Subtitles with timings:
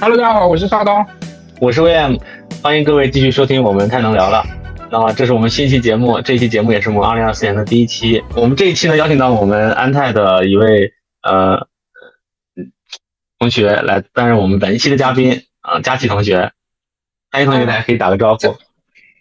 [0.00, 1.06] Hello，大家好，我是沙东，
[1.60, 2.18] 我是 VM，
[2.62, 4.42] 欢迎各位继续收听我们太能聊了。
[4.90, 8.24] 那么这是我们新期节目，这期节目也是我们二零二四年的第一期。
[8.34, 10.90] 我们这一期呢，邀请到我们安泰的一位
[11.22, 11.66] 呃
[13.38, 16.50] 同学来担任我们本期的嘉宾啊，佳琪同学。
[17.30, 18.56] 佳琪同学，大家可以打个招呼。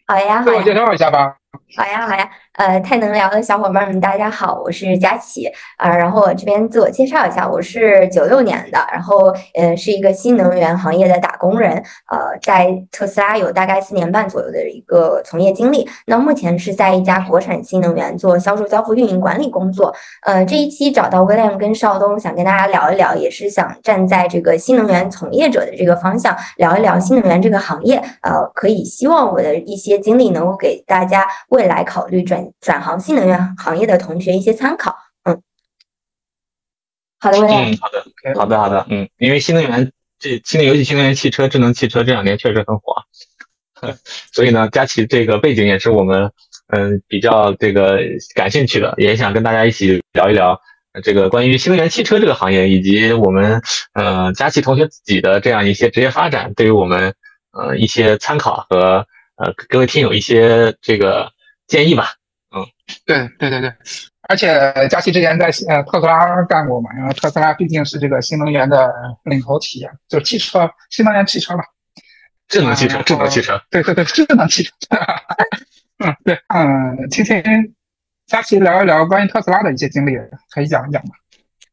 [0.07, 1.36] 好呀，自我介绍一下吧。
[1.75, 5.95] 好呀，好呀，呃，太能聊的小伙伴们，大家好，我是佳琪啊。
[5.95, 11.81] 然后我这边自我介绍一下，我是九六年的，然后呃，是一个新能源行业的打工人，
[12.11, 15.87] 呃，在特斯拉有大概四年半左右的一个从业经历。
[16.05, 19.95] 那目前是在一家国产新能源做销售、交付、运营管理工作。
[20.23, 28.03] 呃，这一期找到威廉跟邵东，想跟大家聊一聊，也是想站在这个新能源从业者的这个方向聊一聊新能源这个行业。
[28.19, 31.25] 呃，可以希望我的一些经历能够给大家。
[31.47, 35.42] 未来考虑转转行新能源行业的同学一些参考，嗯，
[37.19, 42.95] 好的，嗯，好的，好的，好的，嗯，因为新能源这新能尤其新能源汽车、智能汽车这两年确实很火，
[44.31, 46.31] 所以呢，佳琪这个背景也是我们
[46.67, 48.00] 嗯比较这个
[48.36, 50.59] 感兴趣的，也想跟大家一起聊一聊
[51.03, 53.61] 这个关于新能源汽车这个行业，以及我们
[53.94, 57.13] 呃佳琪同学自己的这样一些职业发展，对于我们
[57.52, 59.06] 呃一些参考和
[59.38, 61.31] 呃各位听友一些这个。
[61.69, 62.17] 建议吧，嗯，
[63.06, 63.73] 对对对对，
[64.30, 71.64] 而且佳琪之前在呃特斯拉干过嘛，因为特斯拉毕竟是这个新能源的领头企业，就汽车新能源汽车嘛，
[72.48, 74.72] 智能汽车，智能汽车，对对对，智能汽车，
[76.04, 77.44] 嗯对，嗯，今天
[78.28, 80.18] 佳琪聊一聊关于特斯拉的一些经历，
[80.52, 81.12] 可以讲一讲吗？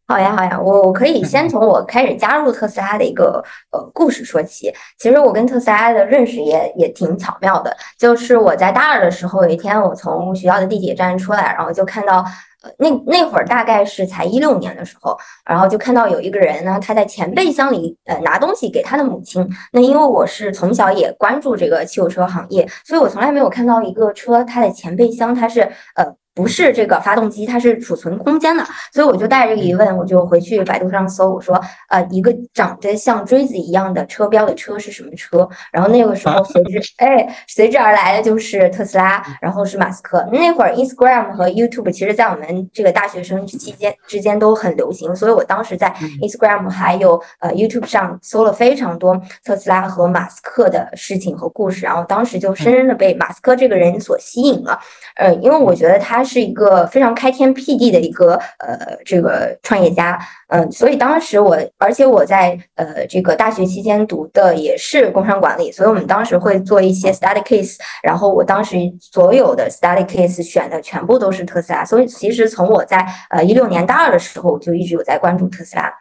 [0.09, 4.73] 好呀，好呀，我我可以先从我开始加入特斯拉的一个呃故事说起。
[5.01, 12.25] 其实我跟特斯拉的认识也也挺巧妙的，就是我在大二的时候，有一天我从学校的地铁站出来，然后就看到，
[12.63, 19.45] 呃，那那会儿大概是才一六年的时候，然后就看到有一个人呢，他在前备箱里呃拿东西给他的母亲。
[19.73, 25.63] 那因为我是从小也关注这个汽油车行业，所以我从来没有看到一个车它的前备箱它是
[25.97, 26.15] 呃。
[26.37, 31.59] 不是这个发动机，它是储存空间的，所以我就带着这个疑问，我就回去百度上搜，我说，
[31.89, 35.49] 呃，一个长得像锥子一样的车标的车是什么车？
[35.73, 40.29] 然后那个时候随之， 哎，随之而来的就是特斯拉，然后是马斯克。
[40.31, 45.89] 那会儿 Instagram 和 YouTube 其实在我们这个大学生期间之间都很流行，所以我当时在
[46.21, 54.79] Instagram 还有呃 YouTube 上搜了非常多特斯拉和马斯克的事情和故事，然后当时就深深的被马斯克这个人所吸引了，
[55.15, 56.26] 呃，因为我觉得他。
[56.27, 75.93] 是一个非常开天辟地的一个呃这个创业家，嗯，所以当时我，而且我在呃这个大学期间读的也是工商管理，所以我们当时会做一些 study case，然后我当时所有的 study case 选的全部都是特斯拉，所以其实从我在呃一六年大二的时候，就一直有在关注特斯拉。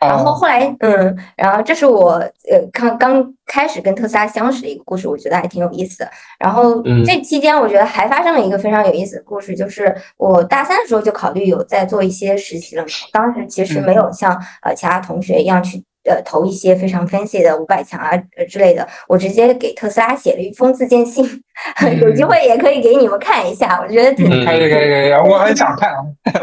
[0.00, 2.12] 然后后来，嗯，然后这是我
[2.50, 6.10] 呃刚刚开始跟特斯拉相识的一个故事，我觉得还挺有意思的。
[6.38, 15.82] 然后这期间，我觉得还发生了一个非常有意思的故事，就是我大三的时候就考虑有在做一些实习了，当时其实没有像呃其他同学一样去。
[16.06, 18.16] 呃，投一些非常 fancy 的五百强啊
[18.48, 21.24] 之类的，我直接给特斯拉写了一封自荐信，
[22.00, 25.98] 有机会也可以给你们看一下，我觉得挺可以可以可以，我很想看啊。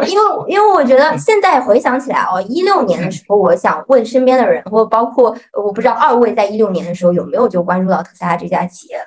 [0.06, 9.06] 因为因为我觉得现在回想起来哦，一六年的时候，我想问身边的人，或包括我不知道二位在一六年的时候有没有就关注到特斯拉这家企业了。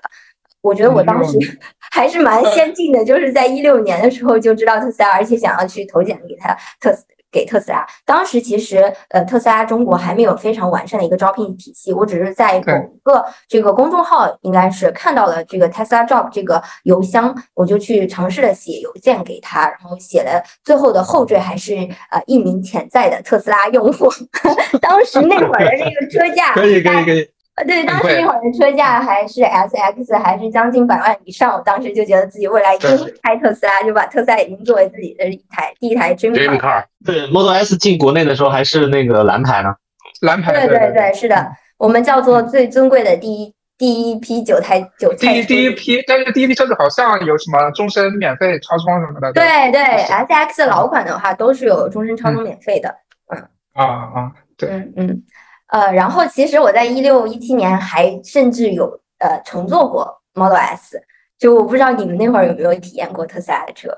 [0.62, 1.38] 我觉得我当时
[1.92, 7.04] 还是蛮先进的，就是在一六年的时候就知道特斯拉，而且想要去投简历给他特斯。
[7.30, 12.72] 给特斯拉，当时其实呃，特斯拉中国还没有非常完善的一个招聘体系，我只是在某
[13.02, 21.74] 个这个公众号，应该是看到了这个 Tesla Job 这个邮箱，我就去尝试的写邮件给他，然后写了最后的后缀还是
[22.10, 24.08] 呃一名潜在的特斯拉用户。
[24.80, 27.28] 当时那会儿的那个车价，可以可以可以。
[27.56, 31.54] 呃，对，当时那会儿的车价还是 S X，还是将近百万以上。
[31.54, 36.84] 我当时就觉得自己未来一定会开特斯拉，就把特斯拉已经作为自己的一台第一台 dream car。
[37.02, 39.74] 对，Model S 进国内的时候还是那个蓝牌呢。
[40.20, 40.52] 蓝牌。
[40.52, 45.10] 对对对，是的，我们叫做最尊贵的第一第一批九台九。
[45.14, 49.32] 第一第一批，但是第一批车子好像有什么终身免费超充什么的。
[49.32, 52.94] 对对，S X 老款的话都是有终身超充免费的。
[53.34, 53.48] 嗯。
[53.72, 55.22] 啊啊，对，嗯嗯。
[55.68, 61.02] 呃，然后其实我在一六一七年还甚至有呃乘坐过 Model S，
[61.38, 63.90] 就我不知道你们那会儿有没有体验过特斯拉的车。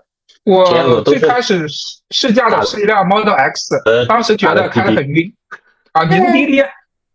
[0.44, 1.67] 我最开始
[2.11, 3.75] 试驾的是一辆 Model X，
[4.09, 5.31] 当时觉得开的很晕。
[5.93, 6.62] 啊，您滴滴？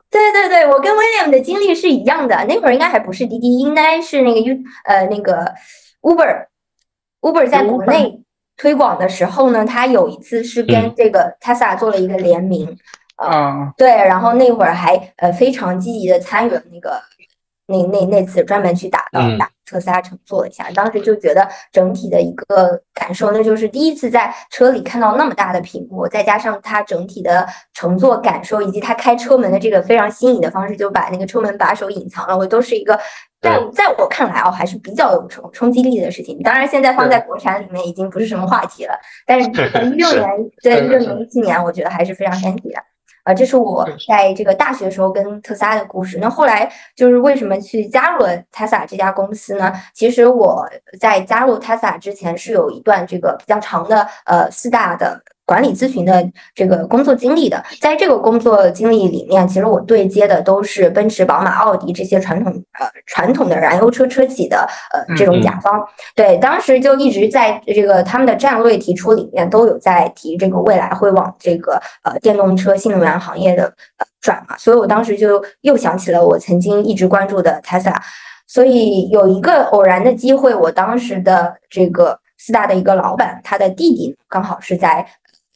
[0.10, 2.46] 对对对，我跟 William 的经历是一样的。
[2.48, 4.56] 那会儿应该还不是滴滴，应该是那个 U
[4.86, 5.52] 呃那个
[6.02, 6.46] Uber。
[7.22, 8.22] Uber 在国内
[8.56, 12.78] 推广的时候呢，它有一次是跟这个 Tesla 做了一个联名。
[13.15, 17.00] 啊，对，然后那会儿还呃非常积极的参与了那个
[17.68, 33.00] 那那那次专门去打的打特斯拉乘坐了一下，当时就觉得整体的一个感受，那就是第一次在车里看到那么大的屏幕，再加上它整体的乘坐感受以及它开车门的这个非常新颖的方式，就把那个车门把手隐藏了，我都是一个。
[33.44, 36.42] 在在我看来啊，还是比较有冲冲击力的事情。
[36.42, 38.98] 当然，现在放在国产里面已经不是什么话题了。
[39.25, 39.50] 但是
[39.83, 40.30] 一六年，
[40.62, 42.81] 对一六年、一七年，我觉得还是非常 handy 的。
[43.24, 46.18] 啊，这是我在这个大学时候跟特斯拉的故事。
[46.20, 49.74] 那后来就是为什么去加入了 Tesla 这家公司呢？
[49.94, 55.22] 其实我在加入 Tesla 之前是有一段这个比较长的呃四大的。
[55.45, 56.25] 管理咨询的
[56.56, 65.86] 这个工作经历的，在这个工作经历里面，其实我对接的都是奔驰、宝马、奥迪这些传统呃传统的燃油车车企的呃这种甲方。
[66.16, 71.74] 对，当时就一直在这个他们的战略提出里面都有在提这个未来会往这个
[72.04, 73.66] 呃电动车、新能源行业的
[73.98, 77.98] 呃转嘛，所以我当时就又想起了我曾经一直关注的 Tesla，
[78.48, 85.06] 所以有一个偶然的机会，我当时的这个四大的一个老板，他的弟弟刚好是在。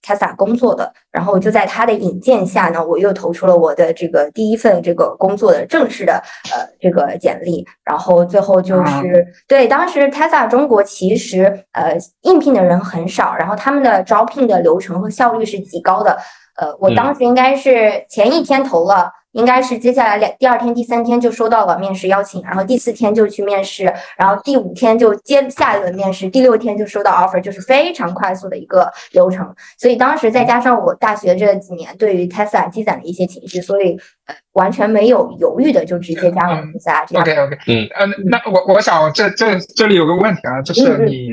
[0.07, 6.13] Tesla 工作的，然后就在他的引荐下呢，我又投出了我的这个第一份这个工作的正式的
[6.53, 16.17] 呃这个简历，然后最后就是对当时 Tesla 中国其实呃应聘的人很少，然后他们的招聘的流程和效率是极高的，
[16.55, 19.11] 呃，我当时应该是前一天投了。
[19.33, 29.53] 应该是接下来两第二天、第三天就收到了面试邀请，然后第四天就去面试，然后第五天就接下一轮面试，第六天就收到 offer，就是非常快速的一个流程。
[29.77, 37.19] 所以当时再加上我大学这几年对于 Tesla 积攒的一些情绪，所以呃完全没有犹豫的就直接加入 Tesla。
[37.19, 41.29] OK OK，嗯呃，那我我想这这这里有个问题啊，就是你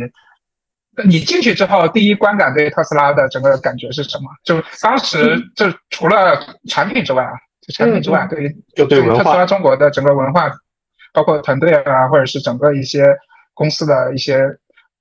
[1.07, 4.25] 你进去之后第一观感对特斯拉的整个感觉是什么？
[4.45, 6.39] 就当时就除了
[6.69, 7.33] 产品之外啊。
[7.73, 10.51] 产品之外，对于就对特斯拉中国的整个文化，
[11.13, 13.17] 包括团队啊，或者是整个一些
[13.55, 14.45] 公司的一些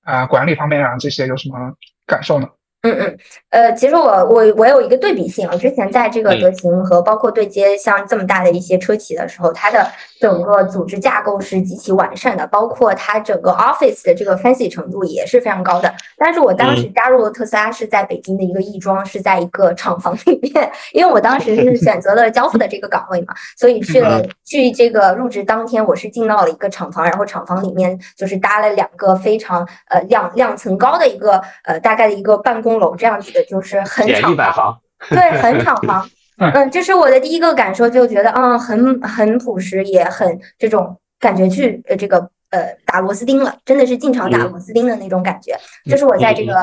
[0.04, 1.74] 啊管理方面啊，这些有什么
[2.06, 2.48] 感受呢？
[2.86, 3.18] 嗯嗯，
[3.50, 9.90] 呃，其实我我我有一个对比性，我之前在这个德勤和包括对接像这么大的一些车企的时候，它的
[10.20, 15.94] 整个组织架构是极其完善的，包括它整个 office 的这个 fancy 程度也是非常高的。
[16.18, 32.73] 但是我当时加入特斯拉是在北京的一个亦庄，是在一个厂房里面，因为我当时是选择了交付的这个岗位嘛，所以去了去这个入职当天，我是进到了一个厂房，然后厂房里面就是搭了两个非常呃两两层高的一个呃大概的一个办公。
[32.80, 34.78] 楼这样子的，就是很厂房，
[35.10, 36.10] 对，很厂房。
[36.38, 42.18] 嗯，这是我的第一个感受，就觉得嗯，很很朴实，也很这种感觉去呃这个
[42.50, 45.56] 呃打螺丝钉了，真的是进厂打螺丝钉的那种感觉。
[45.90, 46.54] 这是我在这个。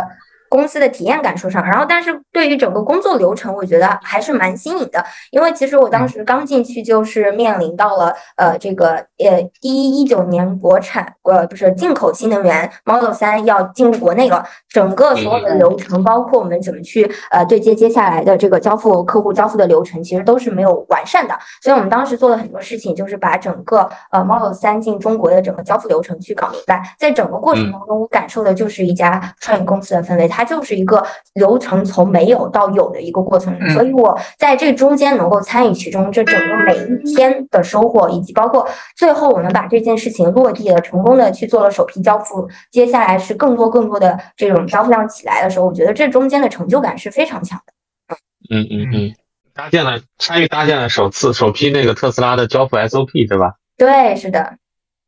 [0.51, 5.03] 公司的体验感受上，然后但是对于整个工作流程，我觉得还是蛮新颖的。
[5.31, 21.39] 因为其实我当时刚进去就是面临到了呃这个呃一一九年国产呃不是进口新能源 Model 三要进入国内了，整个所有的流程，包括我们怎么去呃对接接下来的这个交付客户交付的流程，其实都是没有完善的。
[21.63, 26.83] 所以我们当时做了很多事情，就是把整个呃 Model 三进中国的整个交付流程去搞明白。
[26.99, 30.27] 在整个过程当中，我感受的就是一家创业公司的氛围。
[30.27, 38.67] 它它就是一个流程从没有到有的一个过程，所以我在这中间能够参与其中，这整个每一天的收获，以及包括
[38.97, 48.17] 最后我们把这件事情落地了，成功的去做了首批交付，接下来是更多更多的这种交付量起来的时候，我觉得这中间的成就感是非常强的。
[48.49, 49.15] 嗯嗯嗯，
[49.53, 53.57] 搭建了参与搭建了首次首批那个特斯拉的交付 SOP，对吧？
[53.77, 54.55] 对，是的。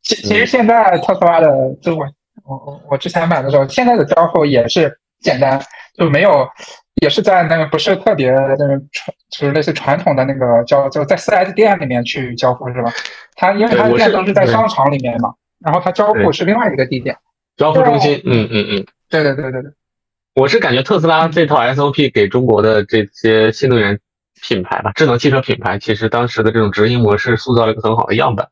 [0.03, 1.49] 其其实现在特斯拉的，
[1.81, 2.05] 就我
[2.45, 4.99] 我我我之前买的时候，现在的交付也是。
[5.23, 5.61] 简单
[5.97, 6.49] 就没有，
[7.01, 12.93] 也是在那个不是特别那个传，就是类似传统的那个交，就在四 S 店里面去交付是吧？
[13.35, 15.33] 他因为他店都是在商场里面嘛，
[15.65, 17.17] 然后他交付是另外一个地点，
[17.57, 18.21] 交付中心。
[18.25, 19.71] 嗯嗯嗯，对对对对对。
[20.35, 23.99] 我是感觉特斯拉这套 SOP 给中国的这些新能源
[24.43, 28.47] 品牌吧，智能汽车品牌，其实当时的这种直营模式塑造了一个很好的样本。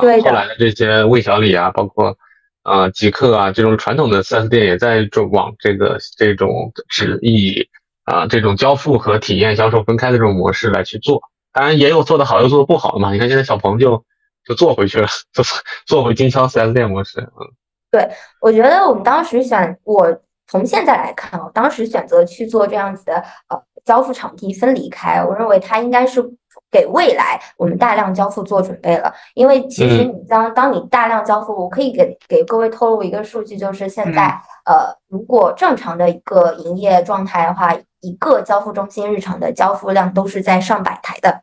[0.00, 2.16] 对后来的这些魏小李啊，包括。
[2.62, 7.66] 啊，极客啊，这种传统的 4S 店也在就往这个这种只以
[8.04, 11.20] 啊这种交付和体验销售分开的这种模式来去做。
[11.52, 13.12] 当然也有做的好，又做的不好的嘛。
[13.12, 14.04] 你看现在小鹏就
[14.44, 15.44] 就做回去了，做
[15.86, 17.20] 做回经销 4S 店模式。
[17.20, 17.46] 嗯，
[17.90, 18.08] 对，
[18.40, 23.16] 我觉得我们当时选，我从现在来看啊，当时选择去做这样子的
[23.48, 26.22] 呃交付场地分离开，我认为它应该是。
[26.70, 34.26] 给未来我们大量交付做准备了，因为其实你当当你大量交付，我可以给给各位透露一个数据，就是现在
[34.64, 41.42] 呃，如果正常的一个营业状态的话，一个交付中心日常的交付量都是在上百台的。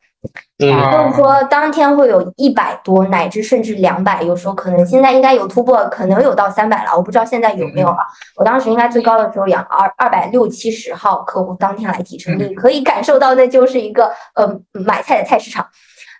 [0.60, 7.98] 嗯，就是说，当天会有一百多，乃至甚至两百，有时候可能现在应该有突破，可能有到三百了，我不知道现在有没有了。
[8.36, 15.68] 我当时应该最高的时候养二二百六七十号客户当天来提车，你可以感受到那就是一个呃买菜的菜市场，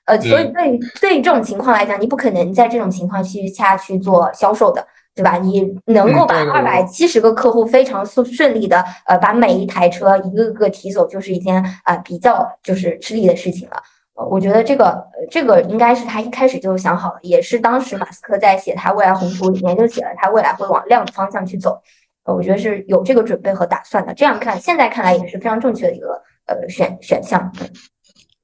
[0.06, 4.86] 呃，所以对于对于这种情况来讲，你不可能在这种情况去下去做销售的。
[5.18, 5.38] 对吧？
[5.38, 13.78] 你能够把二百七十个客户非常顺顺利的呃把每一台车一个个提走，就是一件啊比较就是吃力的事情了。
[14.16, 21.82] 呃，我觉得这个这个应该是他一开始就想好了，也是当时马斯克在写他未来宏图里面就写了他未来会往量的方向去走。
[22.24, 24.14] 呃，我觉得是有这个准备和打算的。
[24.14, 27.52] 这样看，现在看来也是非常正确的一个呃选选项。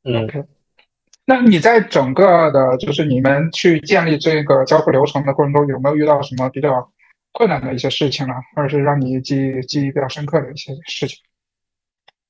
[0.03, 0.27] 嗯。
[1.23, 6.91] 那你在整个的，就是你们去建立这个交付流程的过程中，有没有遇到什么比较
[7.31, 8.33] 困难的一些事情呢？
[8.55, 11.19] 或者是让你记忆记忆比较深刻的一些事情？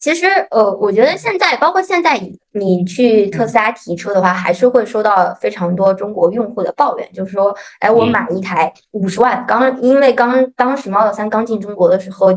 [0.01, 2.19] 其实，呃，我觉得现在，包括现在，
[2.53, 12.29] 你去特斯拉提车的话，还是会收到非常多中国用户的抱怨，就是说，哎，我买一台五十万，刚因为刚当时 Model 三刚进中国的时候，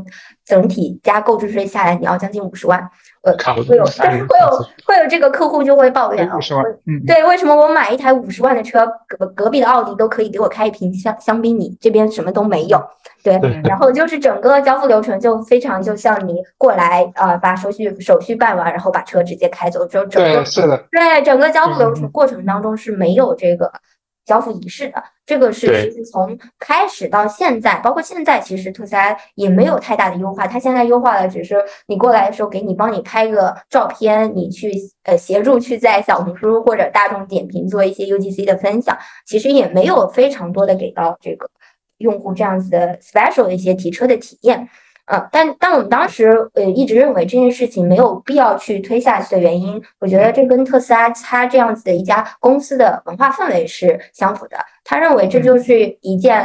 [0.44, 2.90] 整体加购置税下来，你要将近五十万。
[3.24, 3.32] 呃，
[3.64, 6.38] 会有，但是会有会有这个客户就会抱怨啊，
[7.06, 12.78] 对，为什么我买一台五十万的车，隔隔壁的奥迪都可以给我开一瓶香香槟，你这边什么都没有？
[13.22, 23.72] 对，然后就是整个交付流程就非常就像你过来啊，把手续手续办完，然后把车直接开走，就整个是的，对，整个交付流程过程当中是没有这个。
[24.24, 30.46] 交付仪式的这个是其实从开始到现在，包括现在，其实特斯拉也没有太大的优化。
[30.46, 34.72] 它现在优化的只是你过来的时候给你帮你拍个照片，你去
[35.04, 41.48] 呃协助去在小红书或者大众点评做一些 UGC 的分享，其实也没有非常多的给到这个
[41.98, 44.68] 用户这样子的 special 的一些提车的体验。
[45.06, 54.56] 呃，但但我们当时呃一直认为这件事情没有必要去推下去的原因，我觉得这跟特斯拉它这样子的一家公司的文化氛围是相符的。
[54.82, 56.40] 他认为这就是一件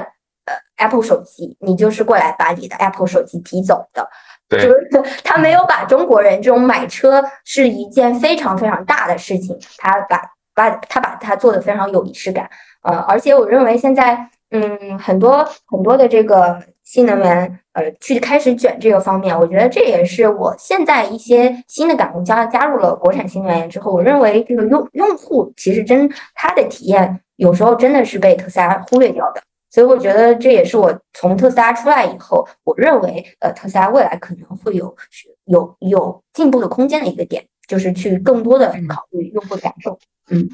[0.46, 4.10] 呃 Apple 手机，你就是过来把你的 Apple 手机提走的，
[4.50, 4.90] 就是
[5.24, 10.22] 他没有把中国人这种买车是一件非常非常大的事情，他把
[10.54, 12.50] 把他把它做的非常有仪式感。
[12.82, 16.62] 呃，而且我认为现在嗯很多很多的这个。
[16.90, 22.24] 新能源，呃，去开始卷这个方面，我觉得这也是我现在一些新的感悟。
[22.24, 29.42] 加加入了国产新能源之后，我认为这个用用户其实真他的体验有时候真的是被特斯拉忽略掉的。
[29.70, 34.98] 所以我觉得这也是我从特斯拉出来以后，我认为呃特斯拉未来可能会有
[35.46, 40.00] 有有进步的空间的一个点，就是去更多的考虑用户的感受。
[40.32, 40.50] 嗯，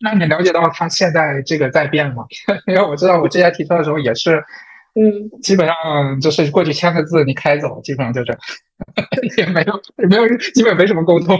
[0.00, 2.24] 那你了解到他现在这个在变吗？
[2.66, 4.42] 因为我知道我之前提车的时候也是。
[4.92, 8.36] 嗯，基本上就是过去签个字，你开走，基本上就这。
[9.36, 11.38] 也没有，也没有，基本没什么沟通。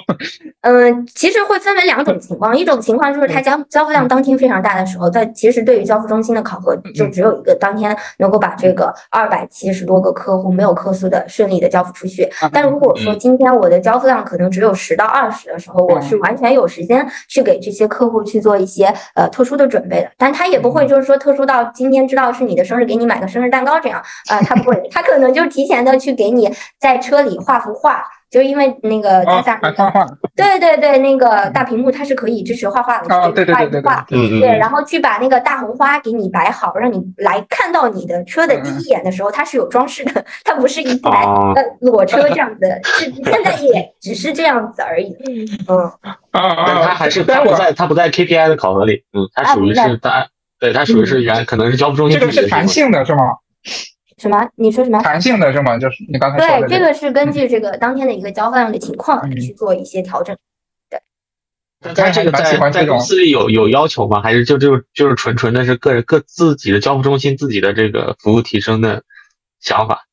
[0.62, 12.28] 嗯，其实会分为两种情况，一种情况就是他交交付量当天非常大的时候，在其实对于交付中心的考核就只有一个当天能够把这个二百七十多个客户没有客诉的顺利的交付出去。
[12.52, 20.11] 但如果说今天我的交付量可能只有十到二十的时候，我是完全有时间去给这些客户去做一些呃特殊的准备的。
[20.18, 27.29] 但他也不会就是说特殊到今天知道是你的生日，给你买个生日蛋糕这样呃，他不会，他可能就提前的去给你在车里。
[27.38, 30.06] 画幅画，就是因为那个他在画画，
[30.37, 45.16] 对对对，那个大屏幕它是可以支持画画的，哦对对对对对，对，然后去把那个大红花给你摆好，让你来看到你的车的第一眼的时候，它是有装饰的，它不是一台呃裸车这样子，是现在也 只是这样子而已，
[45.68, 45.90] 嗯。
[46.30, 50.28] 啊啊，它还是它不在它不在 KPI 的考核里，嗯，它属于是在
[50.60, 53.25] 对它属于是原可能是交付中心这个是弹性的是吗？
[54.21, 54.47] 什么？
[54.57, 55.00] 你说什么？
[55.03, 55.79] 弹性的是吗？
[55.79, 56.69] 就是你刚才说的。
[56.69, 60.37] 对，这个是根据这个当天的一个交付量的情况去做一些调整。
[60.91, 61.00] 对。
[61.95, 64.21] 他这个在在公司里有有要求吗？
[64.21, 69.03] 还是就就就是纯纯的是个人各自己的交付中心自己的这个服务提升的
[69.59, 70.07] 想法？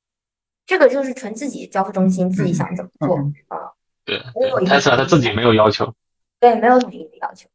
[0.66, 3.18] 这个就是纯自己交付中心自己想怎么做
[3.50, 3.76] 啊？
[4.06, 4.22] 对，
[4.66, 5.94] 他他自己没有要求。
[6.40, 7.50] 对，没有统一的要求。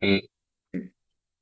[0.00, 0.20] 嗯。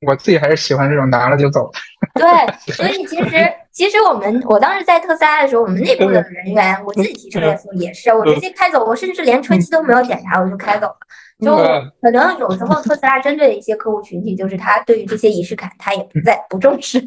[0.04, 1.70] 我自己还是喜欢这种拿了就走。
[2.14, 10.96] 对，所以其实其实我们我当时在特斯拉的时候，我们内部的人员，我自己提车的时候也是，我直接开走，我甚至连车漆都没有检查，我就开走了。
[11.40, 11.56] 就
[12.00, 17.00] 可能有时候特斯拉针对的一些客户群体，就是他对于这些仪式感，他也不在不重视。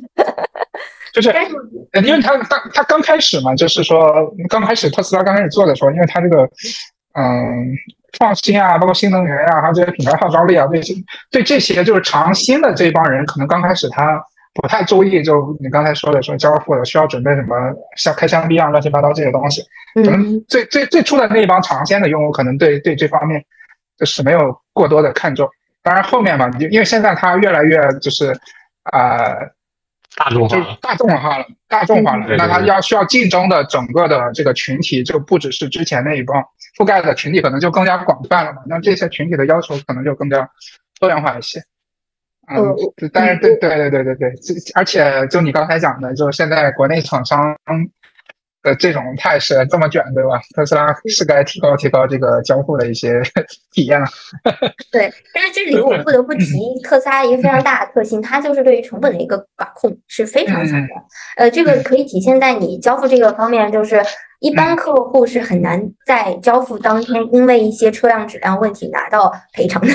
[1.13, 1.31] 就是，
[2.03, 4.11] 因为他刚他刚开始嘛，就是说
[4.49, 6.43] 刚开始特斯拉刚开始做的时候，因为他这个
[7.13, 7.73] 嗯。
[8.17, 10.93] 创新啊，包括新能源啊，还有这些品牌号召力啊，这些
[11.29, 14.23] 对这些就是尝新的这帮人，可能刚开始他
[14.55, 17.55] 不太注意，就你刚才说的说交付的需要准备什么
[17.95, 19.61] 像开箱币啊乱七八糟这些东西，
[19.95, 23.43] 可能最最最初的那一帮尝鲜的用户可能对对这方面
[23.97, 25.47] 就是没有过多的看重。
[25.83, 28.35] 当然后面嘛，就因为现在它越来越就是
[28.83, 29.35] 啊。
[30.17, 32.25] 大众化，大众化了，大众化了。
[32.37, 36.41] 那它要需要竞争的整个的这个群体，就不只是之前那一帮
[36.77, 38.61] 覆盖的群体，可能就更加广泛了嘛。
[38.65, 40.49] 那这些群体的要求可能就更加
[41.01, 41.61] 多元化一些。
[42.47, 42.75] 嗯，
[43.11, 44.33] 但是对对对对对对，
[44.75, 47.55] 而且就你刚才讲的，就是现在国内厂商。
[48.65, 50.41] 的这种态势这么卷，对吧？
[50.55, 53.21] 特斯拉是该提高提高这个交互的一些
[53.71, 54.07] 体验了。
[54.91, 60.87] 对，但是这里我不得不提特斯拉一个非常大的特性，它就是对于成本的一个把控是非常强的。
[61.37, 64.03] 呃，这个可以体现在你交付这个方面，就是
[64.45, 69.91] 一般客户是很难在交付当天因为一些车辆质量问题拿到赔偿的。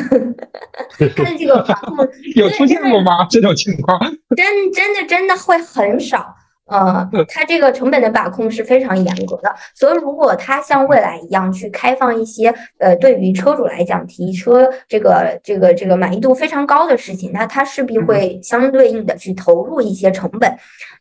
[1.15, 1.97] 他的这个把控
[2.35, 3.25] 有出现过吗？
[3.31, 3.97] 这种情况？
[4.37, 6.35] 真真的真的会很少。
[6.67, 20.53] 呃，它这个成本的把控是非常严格的，所以如果它像未来一样去开放一些，呃，对于车主来讲提车这个这个这个满意度非常高的事情，那它势必会相对应的去投入一些成本。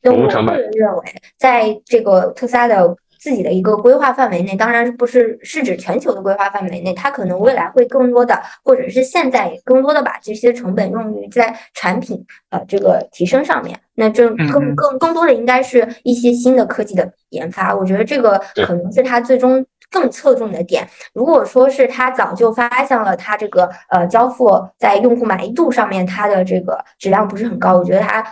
[0.04, 1.04] 那我个人认为，
[1.38, 2.96] 在这个特斯拉的。
[3.20, 13.78] 自己的一个规划范围内，当然不是是指全球的规划范围内，它可能未来会更多的，或者是现在也更多的把这些成本用于在产品呃这个提升上面。
[13.96, 17.76] 那这更更更多的应该是一些新的科技的研发。
[17.76, 20.88] 我觉得这个可能是它最终更侧重的点。
[21.14, 28.26] 如果说是它早就发现了它这个呃交付在用户满意度上面它的这个质量不是很高，我觉得它。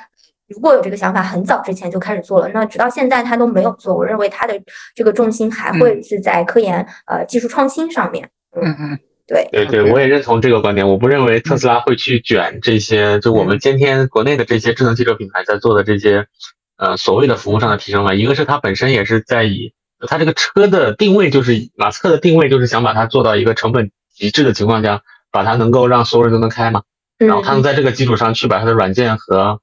[0.47, 3.95] 如果有这个想法，很早之前就开始做了，那直到现在他都没有做。
[3.95, 4.53] 我认为他的
[4.95, 8.29] 这个重心还会是在科研、呃技术创新上面。
[8.55, 10.87] 嗯嗯，对对对，我也认同这个观点。
[10.87, 16.27] 我不认为特斯拉会去卷这些，就我们今天国内的这些智能汽车品牌在做的这些，
[16.77, 18.13] 呃所谓的服务上的提升吧。
[18.13, 19.73] 一个是它本身也是在以
[20.07, 26.83] 它这个车的定位，就是马斯克的定位，就是想把它做到一个成本极致的情况下，把它能够让所有人都能开嘛。
[27.17, 29.59] 然后他能在这个基础上去把它的软件和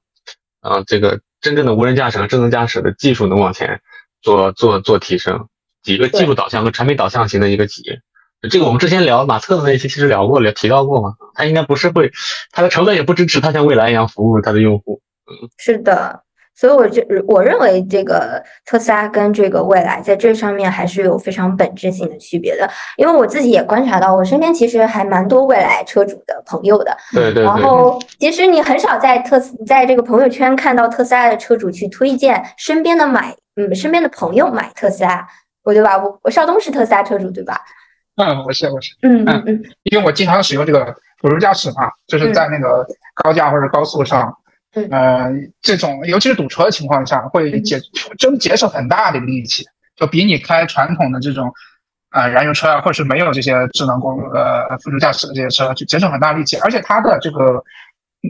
[0.65, 3.81] 啊，这个真正的无人驾驶和智能驾驶的技术能往前
[4.23, 5.47] 做做做提升，
[5.83, 8.01] 几个技术导向和产品导向型的一个企业，
[8.49, 12.11] 这个我们之前聊马斯克的那期其实聊过聊提到过嘛，他应该不是会，
[12.51, 16.23] 他的成本也不支持他像未来一样服务他的用户，嗯，是的。
[16.55, 26.95] 所以我就我认为这个特斯拉跟这个蔚来在这上面还是有非常本质性的区别的，因为我自己也观察到，我身边其实还蛮多蔚来车主的朋友的。
[27.13, 27.43] 对对。
[27.43, 35.27] 然后其实你很少在特斯在这个朋友圈看到特斯拉的车主去推荐身边的买嗯身边的朋友买特斯拉，
[35.63, 35.97] 我对吧？
[35.97, 37.59] 我我少东是特斯拉车主对吧？
[38.15, 38.95] 嗯，我是我是。
[39.01, 39.63] 嗯嗯嗯。
[39.83, 44.33] 因为我经常使用这个辅助驾驶嘛，就是在那个高架或者高速上。
[44.91, 47.79] 呃，这种尤其是堵车的情况下，会节
[48.17, 49.63] 真节省很大的力气，
[49.95, 51.51] 就比你开传统的这种
[52.09, 57.63] 啊燃油车啊，或者是没有这些智能功呃辅助驾驶的这些车，就节省很大力气，而且它的这个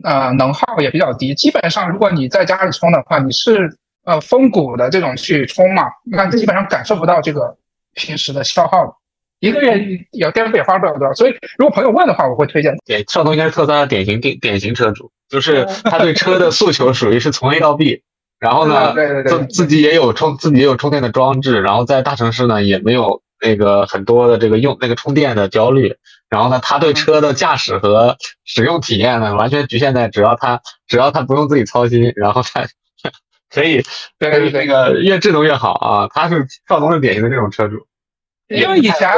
[0.03, 1.33] 呃能耗也比较低。
[1.33, 7.57] 基本上，如果你在家里充的话，你是呃风谷的这种去充嘛，那基本上感受不到这个
[7.93, 8.97] 平时的消耗。
[9.39, 9.77] 一个月
[10.11, 12.75] 也电费也花不了多少，所以如果朋友问的话，我会推荐。
[12.85, 15.11] 对，少东应该是特斯拉的典型典典型车主。
[15.27, 18.03] 就是他对车的诉求属于是从 A 到 B，
[18.39, 18.93] 然后呢，
[19.25, 25.95] 自自己也有充自己也有充电的装置，然后在大城市呢也没有那个很多的这个用那个充电的焦虑，
[26.29, 32.67] 然后呢，他对车的驾驶和使用体验呢完全局限在只要他只要他不用自己操心，然后他
[33.49, 33.81] 可以
[34.19, 37.87] 可以那个越智能越好啊，他是少东是典型的这种车主，
[38.47, 39.09] 因为以前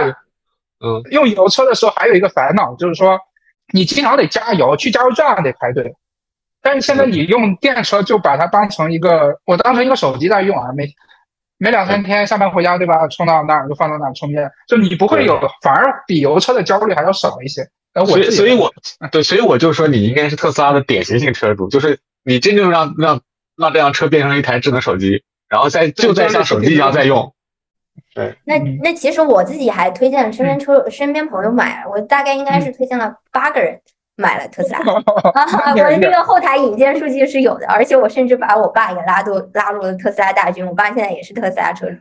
[0.80, 1.02] 嗯。
[1.12, 3.20] 用油车的时候还有一个烦恼就是说。
[3.74, 5.94] 你经常得加油，去加油站得排队，
[6.62, 10.90] 但是现在你用电车就把它当成一个，我当成一个手机在用啊，每
[11.58, 17.68] 每两三天下班回家对吧，充到那儿就放到那儿充电，就你不会有，反而比油车的焦虑还要少一些。
[18.06, 18.72] 所以，所以我
[19.12, 23.20] 对，所以我就说你应该是特斯拉的典型性车主，就是你真正让让
[23.58, 27.34] 让这辆车变成一台智能手机，然后再就在像手机一样在用。
[28.14, 33.80] 对，那那其实我自己还推荐了身边车身边朋友买，我大概应该是推荐了八个人
[34.16, 34.80] 买了特斯拉。
[34.80, 41.96] 我的这个后台引荐数据是有的，而且我甚至把我爸也拉入拉入了特斯拉大军，我爸现在也是特斯拉车主。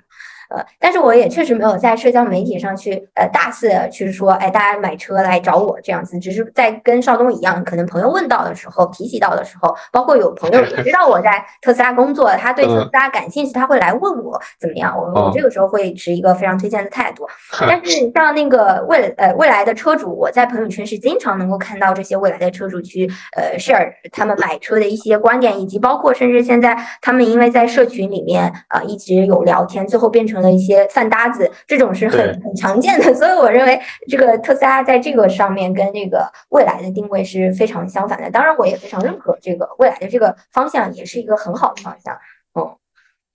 [0.50, 17.26] 呃，但是我也确实没有在社交媒体上去呃大肆去说，哎，大家买车来找我这样子，只是在跟邵东一样，可能朋友问到的时候提及到的时候，包括有朋友也知道我在特斯拉工作，他对特斯拉感兴趣，他会来问我怎么样，我我这个时候会持一个非常推荐的态度。
[17.60, 33.12] 但是像那个未呃未来的车主，我在朋友圈是经常能够看到这些未来的车主去呃 share 他们买车的一些观点，以及包括甚至现在他们因为在社群里面啊一直有聊天，最后变成了一些饭搭子，这种是很很常见的。
[33.14, 38.30] 所以我认为这个特斯拉在这个上面跟这个未来的定位是非常相反的。
[38.30, 42.16] 当然，我也非常认可这个未来的这个方向，也是一个很好的方向。
[42.54, 42.76] 嗯。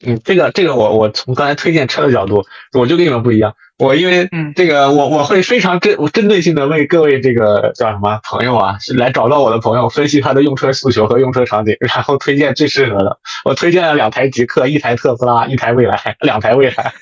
[0.05, 3.53] 嗯，这个这个我我从刚才推荐车的角度，我就跟你们不一样。
[3.77, 13.17] 我因为嗯，这个我我会非常针我针对性的为各位这个叫什么朋友啊，是来找到我的朋友，分析他的用车诉求和用车场景，然后推荐最适合的。
[13.43, 16.93] 我推荐了两台极客，一台特斯拉，一台蔚来，两台蔚来。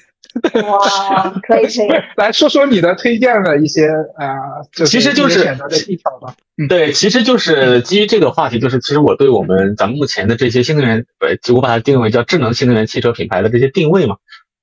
[0.64, 1.88] 哇， 可以可以，
[2.18, 6.34] 来说说你的推荐的一些啊，其实就是选择的技巧吧。
[6.70, 14.18] 对，其实就是基于这个话题，就是其实我对我们咱们目前的这些新能源，呃，我把它定位叫智能新能源汽车品牌的这些定位嘛。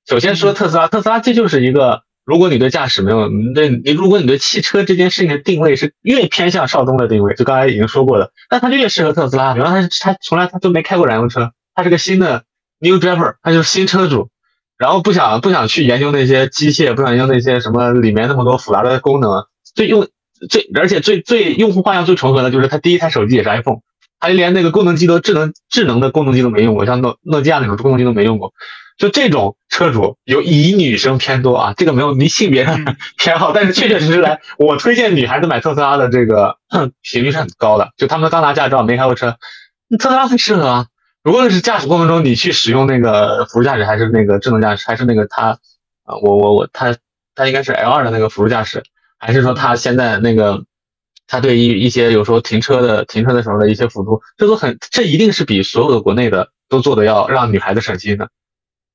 [0.07, 9.53] 首先说特斯拉，特斯拉这就是一个，如果你对驾驶没有，你对你如果你对汽车这件事情的定位是越偏向邵东的定位，就刚才已经说过的，那它就越适合特斯拉。
[9.53, 12.43] 比方他他从来他都没开过燃油车，他是个新的
[12.79, 14.29] new driver，他就是新车主。
[14.77, 19.45] 然后不想不想去研究那些机械，不想研究那些什么里面那么多复杂的功能。
[19.75, 20.07] 最用
[20.49, 23.79] 最而且最最用户画像最重合的就是他第一台手机也是 iPhone，
[24.19, 28.53] 他连那个功能机都智能智能的功能机都没用过，像诺诺基亚那种功能机都没用过。
[28.97, 32.83] 就这种车主有以女生偏多啊，这个没有你性别上
[33.15, 36.57] 偏好，但是确确实实来我推荐女孩子买特斯拉的这个
[37.03, 37.89] 频率是很高的。
[37.95, 39.37] 就他们刚拿驾照没开过车，
[39.99, 40.85] 特斯拉很适合啊。
[41.27, 45.49] 无论是驾驶过程中，你去使用那个辅助驾驶，还是那个智能驾驶，还是那个它，
[46.05, 46.95] 啊，我我我，它
[47.35, 48.81] 它应该是 L 二的那个辅助驾驶，
[49.19, 50.63] 还是说它现在那个，
[51.27, 58.29] 它对一一些有时候停车的停车的时候的一些辅助，这都很，这一定是比所有的国内的都做的要让女孩子省心的。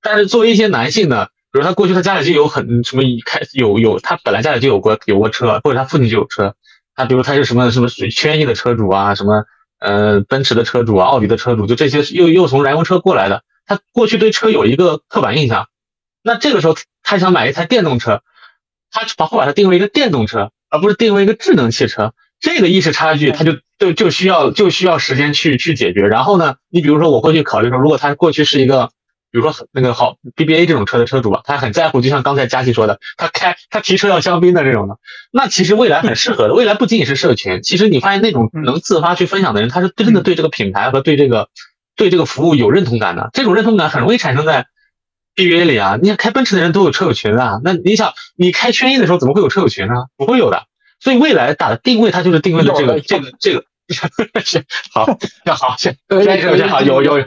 [0.00, 6.54] 但是作为一些男性呢，比如他过去他家里就有很什么开有有，他本来家里就有过有过车，或者他父亲就有车，
[6.94, 9.44] 他比如他是什么什么圈一的车主啊，什么。
[9.82, 15.66] 呃，奔驰的车主啊，奥迪的车主，就这些又又从燃油车过来的，他过去对车有一个刻板印象，
[16.22, 18.22] 那这个时候他想买一台电动车，
[18.90, 26.02] 他把会把它定为一个电动车，而不是定为一个智能汽车，这个意识差距他就就就需要就需要时间去去解决。
[26.02, 28.90] 然后呢，你比如说我会去考虑说，如果他过去是一个。
[29.32, 34.98] 比如说那个好 BBA 这种车的车主吧，他很在乎，就像刚才佳琪说的，他开他提车要香槟的这种的，
[35.32, 36.54] 那其实未来很适合的。
[36.54, 41.48] 未来不仅仅是社群，其实你发现那种能自发去分享的人，他是真的对这个品牌和对这个
[41.96, 43.30] 对这个服务有认同感的。
[43.32, 44.66] 这种认同感很容易产生在
[45.34, 45.98] BBA 里啊。
[46.02, 49.94] 你看开奔驰的人都有车友群啊，那你想你开轩逸的时候怎么会有车友群呢？
[50.18, 50.64] 不会有的。
[51.00, 53.64] 所以未来打的定位，它就是定位的这个这个这个。
[54.94, 57.26] 好，那好，先先先好，有有。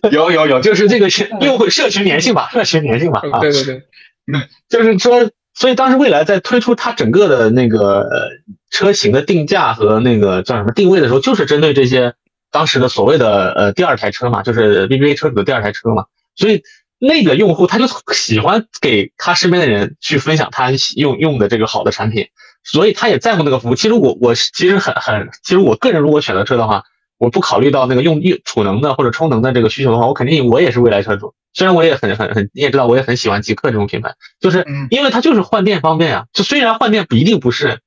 [0.10, 3.22] 有有有，就是这个是用户社群粘性吧， 社群粘性吧。
[3.32, 3.74] 啊，对对对，
[4.32, 8.08] 嗯，就是说，所以当时蔚来在推出它整个的那个
[8.70, 12.14] 车型的定价和那个叫什么定位的时候，就是针对这些
[12.50, 16.04] 当时的所谓的呃第二台车嘛，就是 BBA 车主的第二台车嘛。
[16.36, 16.62] 所以
[16.98, 22.28] 那个用户他就喜欢给他身边的人去分享他用用的这个好的产品，
[22.64, 23.74] 所以他也在乎那个服务。
[23.74, 26.84] 其实我我其实很很，其实我个人如果选择车的话。
[27.22, 31.34] 我不考虑到那个用用储能的或者充能的这个需求的话，我肯定我也是未来车主。
[31.54, 36.24] 虽然我也很很很，你也知道我也很喜欢极客这种品牌，就是因为它就是换电方便啊。
[36.32, 37.78] 就虽然换电不一定不是，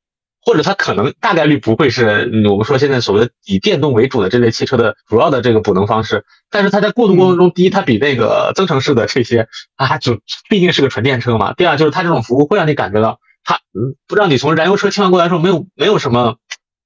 [0.41, 10.17] 或者它可能大概率不会是我们说现在所谓的以电动为主的这类汽车的主要的这个补能方式，但是它在过渡过程中，第一它比那个增程式的这些啊，就
[10.49, 11.51] 毕竟是个纯电车嘛。
[11.51, 16.37] 第二就是它这种服务会让你感觉到它嗯，不让你从燃油车切换过来的时候没有没有什么。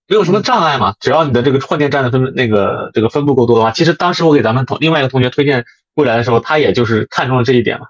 [0.09, 7.85] 没有什么障碍嘛，只要你的这个换电站的分那个这个分布够多的话，其实当时我给咱们同另外一个同学推荐未来的时候，他也就是看中了这一点嘛。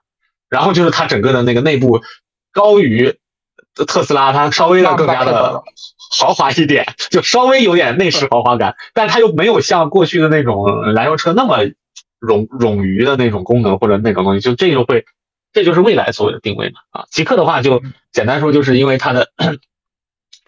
[0.49, 2.01] 然后就是它整个的那个内部
[2.51, 3.15] 高于
[3.87, 5.63] 特斯拉，它稍微的更加的
[6.11, 11.59] 豪华一点，就稍微有点内饰豪华感，但它又没有像过去的那种燃油车那么
[12.19, 15.05] 冗冗余的那种功能或者那种东西，就这就会
[15.53, 17.05] 这就是未来所谓的定位嘛啊。
[17.11, 19.29] 极客的话就简单说，就是因为它的。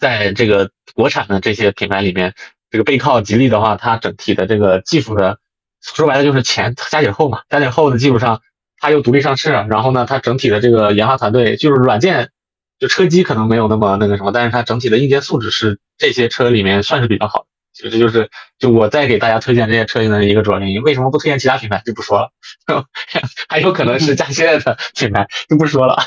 [0.01, 2.33] 在这个国产的这些品牌里面，
[2.71, 5.37] 这个背靠吉利的话，它整体的这个技术的，
[5.79, 8.41] 说白了就是前加点后嘛，加点后的基础上，
[8.79, 12.31] 它又独立上市，然后呢，它整体的这个研发团队就是软件，
[12.79, 17.50] 就车机可能没有那么那个什么，但是它整体的硬件素质是这些车里面算是比较好的。
[17.73, 18.29] 就这就是
[18.59, 20.81] 就我再给大家推荐这些车型的一个主要原因。
[20.83, 22.29] 为什么不推荐其他品牌就不说了，
[23.47, 25.95] 还有可能是加新的品牌就不说了。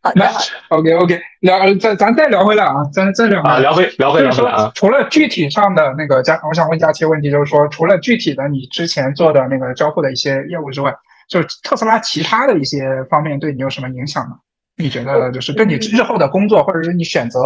[0.00, 0.30] 好的
[0.68, 4.72] ，OK OK，聊咱咱再聊回来啊，咱再聊啊，聊回聊回聊回啊。
[4.74, 10.92] 除了具体上的那个佳，我想问佳琪问题，就是说除了具体的你之前做的那个交互的一些业务之外，
[11.28, 14.36] 就是特斯拉其他的一些方面对你有什么影响吗？
[14.76, 17.42] 你觉得就是对你日后的工作，或者是你选择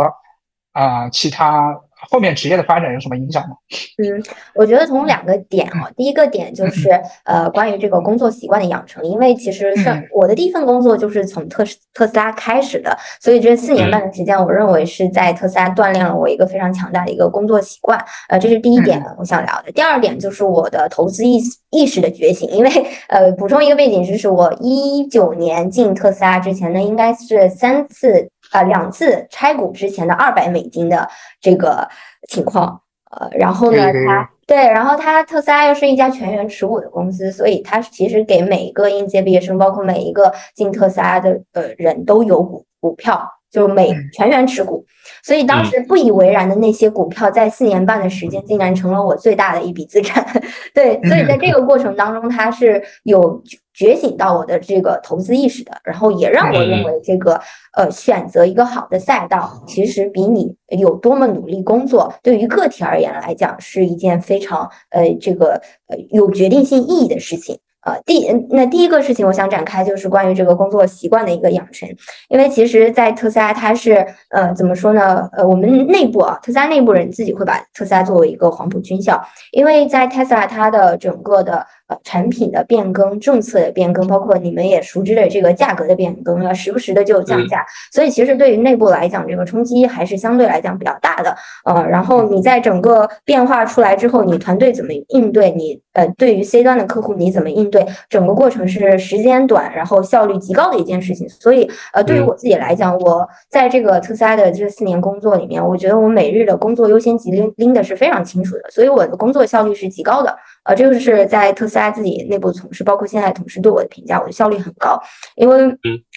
[0.73, 1.77] 啊其他？
[2.11, 3.57] 后面职业的发展有什么影响吗？
[3.99, 4.23] 嗯，
[4.55, 6.89] 我觉得从两个点啊，第一个点就是
[7.25, 17.99] 呃，关于这个工作习惯的养成，因为其实像我的第一份工作就是从特斯特斯拉开始的，所以这四年半的时间，我认为是在特斯拉锻炼了我一个非常强大的一个工作习惯。
[18.29, 19.73] 呃，这是第一点我想聊的。
[19.73, 21.41] 第二点就是我的投资意
[21.71, 22.71] 意识的觉醒，因为
[23.09, 28.29] 呃，补充一个背景知识，我一九年进特斯拉之前呢，应该是三次。
[28.51, 31.09] 啊，两次拆股之前的二百美金的
[31.41, 31.89] 这个
[32.29, 32.81] 情况，
[33.11, 44.85] 呃，然后呢，它对，然后它特斯拉又是一家全员持股的公司，所以它其实给每一个应届毕业生，包括每一个进特斯拉的呃人都有股股票，就每全员持股，
[45.23, 50.25] 所以当时不以为然的那些股票，在四年半的时间，竟然成了我最大的一笔资产。
[50.73, 53.43] 对，所以在这个过程当中，它是有。
[53.77, 57.39] 觉醒到我的这个投资意识的，然后也让我认为这个
[57.77, 67.59] 呃选择一个好的赛道，其实比你有多么努力工作，对于个体而言来讲，是一件非常呃这个呃有决定性意义的事情。
[67.83, 71.89] 呃，第那第一个事情，我想展开就是关于这个工作习惯的一个养成，
[72.29, 75.29] 因为其实，在特斯拉，它是呃怎么说呢？
[75.31, 91.37] 呃，我们内部啊，特斯拉内部人自己会把特斯拉作为一个黄埔军校，因为在特斯拉它的整个的呃产品的变更、政策的变更，包括你们也熟知的这个价格的变更，要时不时的就降价，所以其实对于内部来讲，这个冲击还是相对来讲比较大的。
[91.65, 95.53] 呃，然后你在整个变化出来之后，你团队怎么应对？
[95.53, 97.77] 你呃，对于 C 端的客户你怎么应对？
[97.77, 101.29] 对整个过程是时间短，然后效率极高的一件事情。
[101.29, 110.35] 所以，呃，对于我自己来讲，我在这个特斯拉的这四年工作里面，我觉得我每日的工作优先级拎拎的是非常清楚的，所以我的工作效率是极高的。
[110.67, 115.01] 呃，这个是在特斯拉自己内部同事，包括现在同事对我的评价，我的效率很高。
[115.37, 115.57] 因为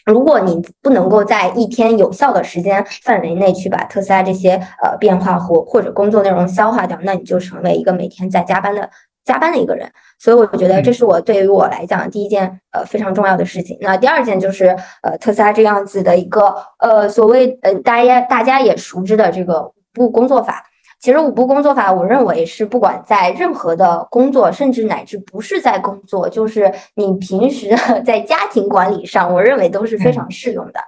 [0.05, 8.89] 如果你不能够在一天有效的时间范围内去把特斯拉这些呃变化或或者工作内容消化掉，那你就成为一个每天在加班的。
[9.25, 13.77] 加班的一个人，所以我觉得这是我对于我来讲第一件呃非常重要的事情。
[13.79, 20.65] 那第二件就是呃特斯拉这样子的一个呃所谓呃大家大家也熟知的这个五步工作法。
[20.99, 30.79] 其实五步工作法，我认为是不管在任何的工作，甚至乃至不是在工作，就是你平时 在家庭管理上，我认为都是非常适用的。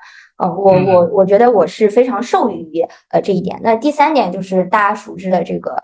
[0.44, 3.60] 嗯，我我我觉得我是非常受益于呃这一点。
[3.64, 5.76] 那第三点就是大家熟知的这个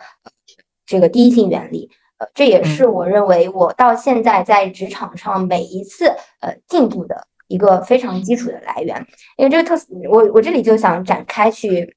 [0.85, 1.89] 这个第一性原理。
[2.17, 6.07] 呃，这也是我认为我到现在在职场上每一次
[6.41, 9.05] 呃进步的一个非常基础的来源。
[9.37, 11.95] 因为这个特斯，我我这里就想展开去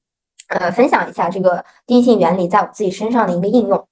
[0.59, 3.87] 呃分享一下这个第一性原理在我自己身上的一个应用。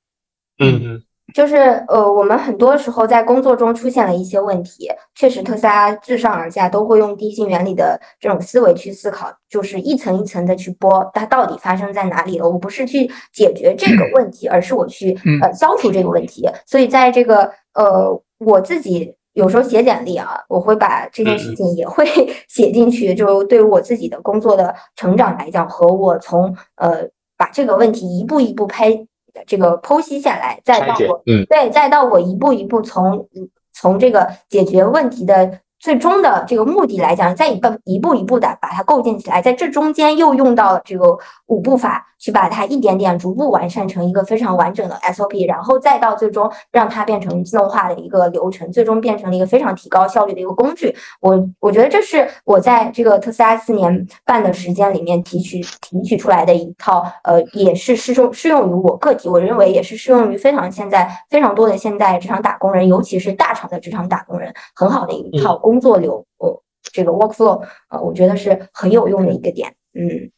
[0.60, 1.04] 嗯嗯。
[1.32, 12.50] 就是呃，我们很多时候在工作中出现了一些问题，确实特斯拉自上而下都会用第一性原理的这种思维去思考，就是一层一层的去剥，它到底发生在哪里了？
[12.50, 16.50] 我不是去解决这个问题，而是我去呃消除这个问题。
[16.66, 22.06] 所以在这个呃，我自己有时候写简历啊，我会把这件事情也会
[22.48, 29.08] 写进去，就对于我自己的工作的成长来讲，和我从呃把这个问题一步一步拍。
[29.48, 33.26] 这个剖析下来，再到我，对，再到我一步一步从
[33.72, 35.62] 从这个解决问题的。
[35.80, 50.94] 最终的这个目的来讲，再一步一步一步的把它构建起来，在这中间又用到了这个五步法，去把它一点点逐步完善成一个非常完整的 SOP，然后再到最终让它变成自动化的一个流程，最终变成了一个非常提高效率的一个工具。
[51.22, 65.58] 我我觉得这是我在这个特斯拉四年半的时间里面提取提取出来的一套，呃，也是适用适用于我个体，我认为也是适用于非常现在非常多的现在职场打工人，尤其是大厂的职场打工人，很好的一套。
[65.69, 70.32] 工作流，呃，这个 workflow，呃，我觉得是很有用的一个点，嗯。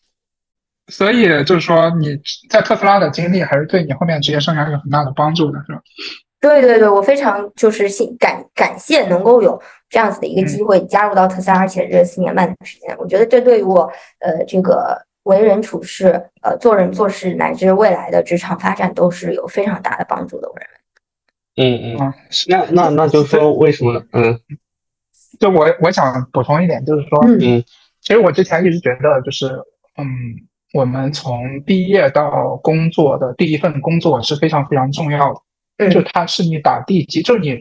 [0.88, 5.80] 所以就是说，你在特斯拉的经历还是对你后面职业生涯有很大的帮助的，是吧？
[6.42, 13.90] 对对对，我非常就是信感感谢能够有这样子的一个机会加入到特斯拉，而且这四年半的时间，我觉得这对于我
[14.20, 16.08] 呃这个为人处事、
[16.42, 20.76] 呃做人做事乃至未来的职场发展都是有非常大的帮助的，我认为。
[21.56, 22.14] 嗯嗯，
[22.48, 24.04] 那那那就说为什么？
[24.12, 24.38] 嗯。
[25.42, 27.62] 就我我想补充一点，就是说，嗯，
[28.00, 29.48] 其实我之前一直觉得，就是，
[29.98, 30.08] 嗯，
[30.74, 35.42] 我们从毕业到工作的第一份工作是非常非常重要的，
[35.80, 37.60] 嗯就它是你打地基，就是你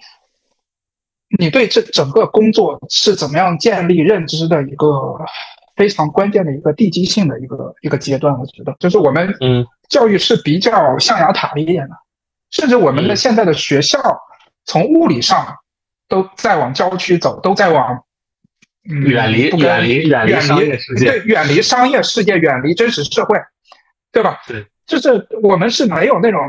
[1.39, 4.87] 你对这整个工作是怎么样建立认知的一个
[5.75, 8.77] 非常关键的一个地基性的一个一个阶段，我觉得。
[8.79, 9.67] 就是我们嗯。
[9.89, 11.97] 教育是比较象牙塔一点的，
[12.53, 13.17] 甚至我们的嗯。
[13.17, 13.99] 现在的学校
[14.65, 15.45] 从物理上
[16.11, 18.05] 都在往郊区走，都在往
[18.91, 23.39] 嗯远离远离远离商业世界对，远离商业世界，远离真实社会，
[24.13, 24.39] 对吧？
[24.47, 26.41] 对，就是我们是没有那种，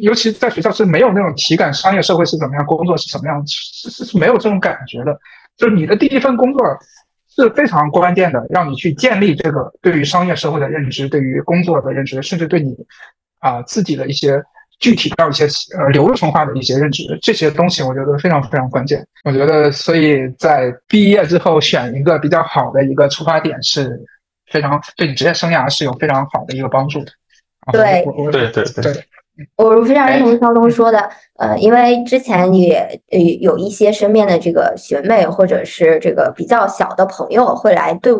[0.00, 5.18] 尤其在学校是没有那种体感商业社会是怎么样，工作是怎么样，是是是没有这种感觉的。
[5.56, 6.64] 就是你的第一份工作
[7.34, 12.74] 是非常关键的，让你去建立这个对于商业社会的认知，对于工作的认知，甚至对你
[13.40, 14.42] 啊、自己的一些
[14.80, 15.44] 具体到一些
[15.78, 19.06] 呃流程化的一些认知，这些东西我觉得非常非常关键。
[19.24, 24.00] 我觉得，所以在毕业之后选一个比较好的一个出发点是
[24.50, 27.12] 非常对你职业生涯是有非常好的一个帮助的。
[27.66, 29.06] 啊对对对对对
[29.56, 32.76] 我非常认同肖东说的，呃，因为之前也
[33.10, 38.12] 呃有一些身边的这个学妹或者是这个比较小的朋友会来对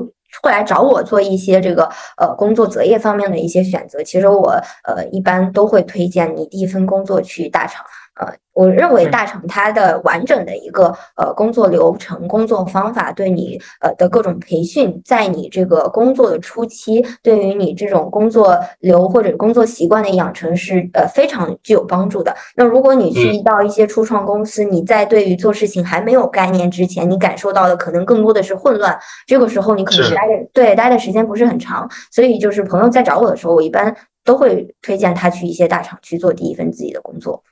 [0.43, 4.03] 会来找我做一些这个呃工作择业方面的一些选择。
[4.03, 4.51] 其实我
[4.85, 7.85] 呃一般都会推荐你第一份工作去大厂。
[8.21, 22.35] 呃，我认为嗯大厂它的完整的一个呃工作流程、工作方法，对你呃的各种培训，在你这个工作的初期，对于你这种工作流或者工作习惯的养成是呃非常具有帮助的。
[22.57, 37.43] 那如果你去到一些初创公司，你在对于做事情还没有概念之前，你感受到的可能更多的是混乱，这个时候你可能待的对待的时间不是很长，所以就是朋友在找我的时候，我一般都会推荐他去一些大厂去做第一份自己的工作。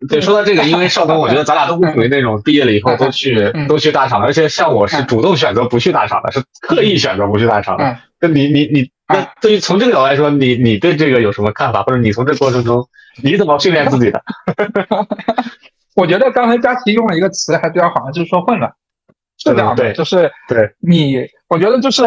[0.08, 7.84] 对，说到这个，因为少东，我觉得咱俩都不属于那种毕业了以后都去 嗯都去大厂的，而且像我是主动选择不去大厂的，是刻意选择不去大厂的。
[7.84, 12.82] 嗯那你你你，那嗯对于从这个角度来说，你你对这个有什么看法，或者你从这过程中
[13.22, 14.22] 你怎么训练自己的？
[15.94, 18.72] 我觉得刚才佳琪用了一个词还比较好，就是说混乱，
[19.38, 22.04] 是这样的，就是对你，我觉得就是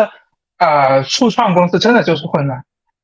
[0.57, 2.59] 呃，初创公司真的就是混乱。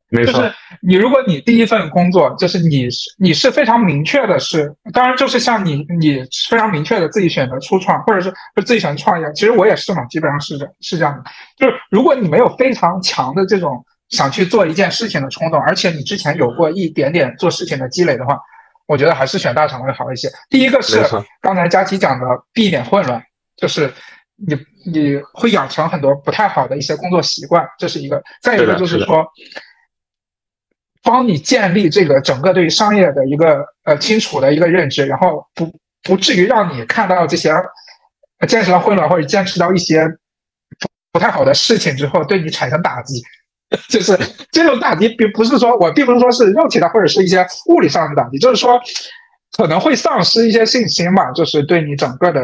[0.10, 8.32] 没错就是，你，如果你第一份工作就是你是你是非常明确的是，当然就是像你你非常明确的自己选择初创，或者是
[8.66, 11.24] 自己选择创业，其实我也是嘛，基本上是这是这样的。
[11.58, 18.40] 就是如果你没有非常强的这种想去做一件事情的冲动，而且你之前有过一点点做事情的积累的话，
[18.88, 20.30] 我觉得还是选大厂会好一些。
[20.50, 21.04] 第一个是
[21.42, 23.20] 刚才佳琪讲的避免混乱，
[23.58, 23.92] 就是
[24.36, 28.22] 你你会养成很多不太好的一些工作习惯，这是一个。
[28.44, 29.26] 再一个就是是说，
[31.06, 35.72] 帮你建立这个整个对商业的一个呃清楚的一个认知，然后不
[36.04, 37.52] 不至于让你看到这些
[38.40, 40.06] 呃见识到混乱或者见识到一些
[40.80, 43.22] 不不太好的事情之后，对你产生打击。
[43.90, 44.18] 就是
[44.52, 48.80] 这种打击，并不是说我并不是说是肉体的或者是一些物理上的打击，就是说
[49.58, 52.42] 可能会丧失一些信心吧，就是对你整个的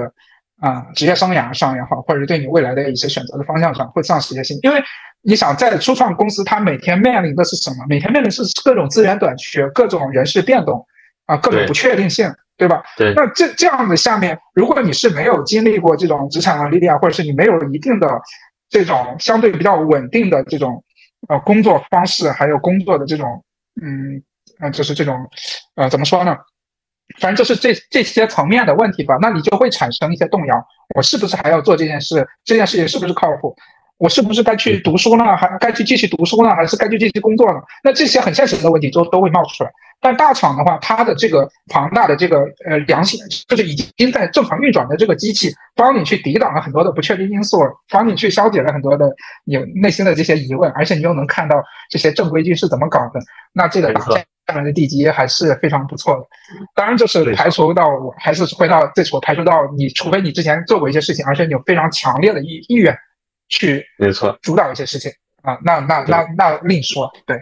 [0.62, 4.82] 啊、职业生涯上也好，或者是对你未来的一些选择的方向上会丧失一些信心，因为
[5.24, 7.78] 你想在初创公司，它每天面临的是什么？
[7.90, 10.86] 每天面临是各种资源短缺、各种人事变动
[11.26, 12.84] 啊、各种不确定性，对吧？
[12.96, 18.08] 对那这这样的下面，如果你是没有经历过这种职场的历练，或者是你没有一定的
[18.70, 20.84] 这种相对比较稳定的这种
[21.28, 23.44] 呃工作方式，还有工作的这种
[23.82, 24.22] 嗯
[24.60, 25.18] 呃就是这种
[25.76, 26.38] 呃怎么说呢？
[27.20, 30.68] 反正就是这这些层面的问题吧，那你就会产生一些动摇。
[30.96, 32.28] 我是不是还要做这件事？
[32.44, 33.56] 这件事情是不是靠谱？
[34.02, 35.38] 我是不是该去读书呢？
[35.38, 36.56] 还该去继续读书呢？
[36.56, 37.62] 还是该去继续工作呢？
[37.84, 39.70] 那这些很现实的问题都都会冒出来。
[40.04, 47.60] 但大厂的话，它的这个庞大的这个呃良性，就是已经在正常运转的这个机器，帮你去抵挡了很多的不确定因素，
[47.90, 49.06] 帮你去消解了很多的
[49.46, 53.20] 你内心的这些疑问，而且你又能看到这些正规军是怎么搞的。
[53.54, 54.24] 那这个打下
[54.56, 56.22] 来的地基还是非常不错的。
[56.74, 62.98] 当然，就是排除到我还是回到这次，我排除到你，除非你之前做过一些事情，而且你有非常强烈的意意愿
[63.52, 64.40] 去没错。
[64.42, 65.12] 主导一些事情
[65.44, 67.12] 啊，那那那那另说。
[67.28, 67.38] 对，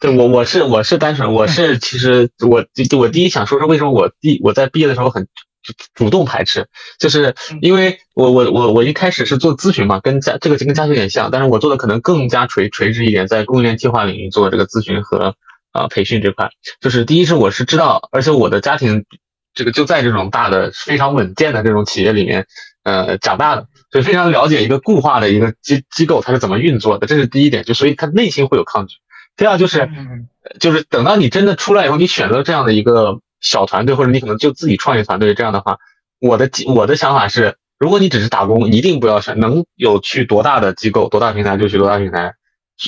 [0.00, 2.64] 对我我是我是单纯我是其实我
[2.96, 5.26] 我第一想说是为什么我第我在毕业的时候很
[5.62, 6.68] 主主动排斥，
[6.98, 15.34] 就是因为我我我我一开始是做咨询嘛，跟家这个跟家学有点像，但是我做的可能更加垂垂直一点，在供应链计划领域做这个咨询和
[15.72, 16.48] 啊、呃培训这块。
[16.80, 19.04] 就是第一是我是知道，而且我的家庭
[19.52, 22.46] 这个就在这种大的非常稳健的这种企业里面
[22.84, 28.96] 呃长大的，所以非常了解一个固化的一个机机构它是怎么运作的，这是第一点，就所以他内心会有抗拒。
[29.36, 29.82] 第二就是。
[29.82, 30.28] 嗯
[30.58, 35.76] 就是等到你真的出来以后，你选择这样的一个小团队，或者你可能就自己创业团队这样的话，
[36.20, 42.32] 我的我的想法是，如果你只是打工，一定不要选能有去多大的机构、多大平台就去多大平台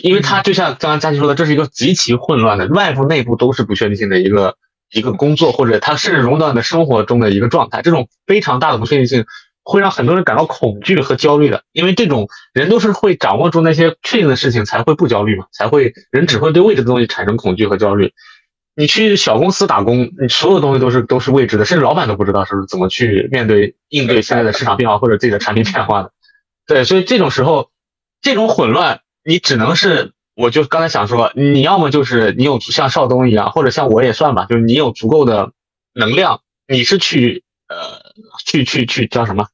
[0.02, 4.56] 因为它就像刚刚佳琪说的，这是一个极其混乱的，外部内部都是不确定性的一个
[4.90, 7.82] 一个工作，或者它甚至融到你的生活中的一个状态。
[7.82, 9.26] 这种非常大的不确定性，
[9.70, 11.62] 会让很多人感到恐惧和焦虑的。
[11.72, 18.12] 因为这种人都是会掌握住那些确定的事情，才会不焦虑嘛，才会人只会对未知的东西产生恐惧和焦虑。
[18.74, 26.12] 你去小公司打工，你所有东西都是都是未知的，甚至老板都不知道是怎么去面对应对现在的市场变化或者自己的产品变化的。
[26.66, 27.70] 对，所以这种时候，
[28.20, 29.00] 这种混乱。
[29.22, 35.52] 你只能是，我就刚才想说，你要么就是你有像邵东一样，或者像我也算吧，就是你有足够的
[35.92, 37.76] 能量，你是去呃
[38.46, 39.48] 去去去叫什么，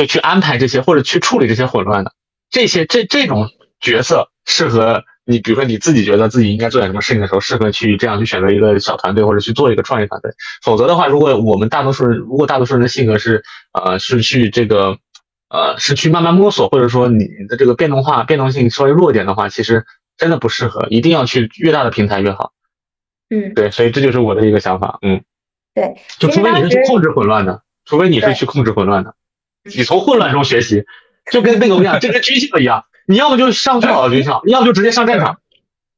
[0.00, 2.12] 就去安排这些或者去处理这些混乱的
[2.50, 10.32] 这些这这种角色适合你，比如说你自己觉得自己应该做点什么事情的时候，适合去这样去选择一个小团队或者去做一个创业团队。
[10.62, 13.42] 否则的话，如果我们大多数人，如果大多数人的性格是
[13.72, 14.98] 呃是去这个。
[15.52, 19.84] 呃，是去慢慢摸索，或者说你的这个变动化、变动性稍微弱一点的话，其实
[20.16, 22.52] 真的不适合，一定要去越大的平台越好。
[23.30, 25.00] 嗯，对，所以这就是我的一个想法。
[25.02, 25.24] 嗯，
[25.74, 29.16] 对，就除非你是去控制混乱的，除非你是去控制混乱的，
[29.76, 30.84] 你从混乱中学习，
[31.30, 35.38] 就跟那个我讲，这跟军校一样，你要么就上最好的军校，要么就直接上战场。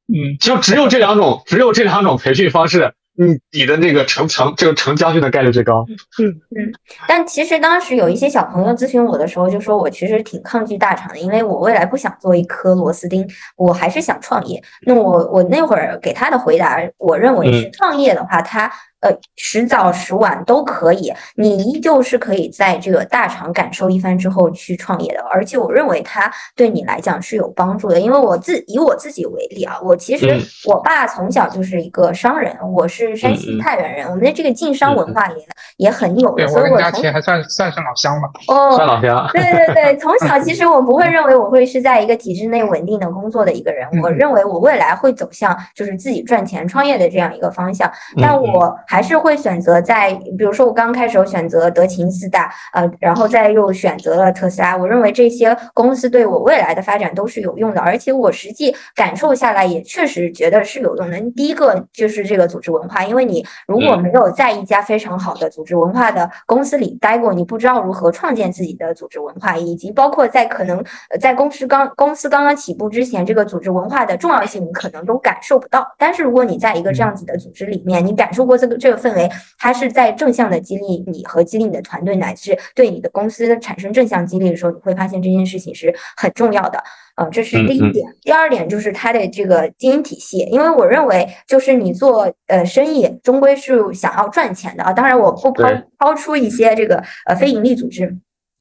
[0.07, 2.93] 嗯，就只有这两种，只有这两种培训方式。
[3.15, 5.85] 你你的那个成成这个成将军的概率最高。
[6.19, 6.73] 嗯嗯。
[7.07, 13.23] 但其实当时有一些小朋友咨询我的时候，就说我其实挺抗拒大厂的，因为我未来不想做一颗螺丝钉，
[13.55, 14.59] 我还是想创业。
[14.87, 18.71] 那我我那会儿给他的回答，我认为是创业的话，他。
[19.03, 27.99] 呃，时早时晚都可以，你依旧是可以在这个大厂感受一番之后去创业的，而且我认为它对你来讲是有帮助的。
[27.99, 30.39] 因为我自以我自己为例啊，我其实
[30.69, 35.35] 我爸从小就是一个商人，我是山西太原人，我们的这个晋商文化也
[35.75, 38.29] 也很有，所以我从还算算是老乡吧。
[38.47, 39.29] 哦，算老乡。
[39.33, 47.91] 对对对， 从小其实我不会认为我会是在一个体制内稳定的工作的一个人，我认为我未来会走向就是自己赚钱创业的这样一个方向，
[48.21, 48.73] 但我。
[48.93, 54.77] 还是会选择在，比如说我刚开始我选择德勤四大，呃，然后再又选择了特斯拉。
[54.77, 61.19] 我认为这些公司对我未来的发展都是有用的，而且我实际感受下来也确实觉得是有用的。
[61.31, 70.83] 第一个就是这个组织文化，因为你如果没有在一家非常好的组织文化的公司里待过，你不知道如何创建自己的组织文化，以及包括在可能
[71.19, 75.83] 在公司刚公司刚刚起步之前，这个组织文化的重要性你可能都感受不到。
[75.97, 78.77] 但是如果你在一个这样子的组织里面，你感受过这个。
[78.83, 86.83] 这个氛围，它是在正向的激励你和激励你的团队，乃至对你的公司产生正向激励的时候，你会发现这件事情是很重要的。
[87.15, 88.05] 呃，这是第一点。
[88.23, 94.91] 第二点就是它的这个经营体系，因为我认为，就是你做呃生意，终归是想要赚钱的啊。
[94.91, 95.63] 当然，我不抛
[95.97, 98.17] 抛出一些这个呃非盈利组织。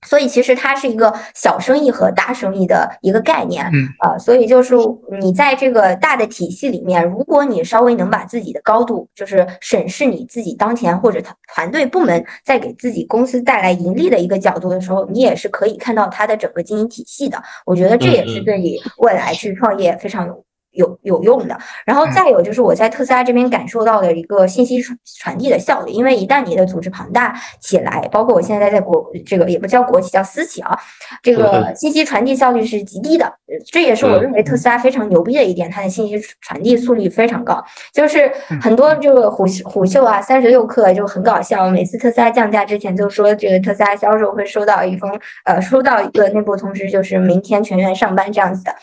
[0.06, 4.74] 所以其实它是一个小生意和大生意的一个概念，嗯，呃，所以就是
[5.20, 17.40] 你在这个大的体系里面，如果你稍微能把自己的高度，就是审视你自己当前或者团团队部门在给自己公司带来盈利的一个角度的时候，你也是可以看到它的整个经营体系的。
[17.64, 20.44] 我觉得这也是对你未来去创业非常有。
[20.72, 30.78] 有有用的，然后再有就是我在特斯拉这边感受到的一个信息传传递的效率，因为一旦你的组织庞大起来，包括我现在在国这个也不叫国企叫私企啊，
[31.22, 33.32] 这个信息传递效率是极低的，
[33.70, 37.62] 这也是我认为特斯拉非常牛逼的一点，它的信息传递速率非常高，
[37.92, 45.10] 就是很多这个虎虎嗅啊，三十六氪就很搞笑，每次特斯拉降价之前就说这个特斯拉销售会收到一封
[45.44, 48.74] 呃收到一个内部通知，就是明天全员上班这样子的。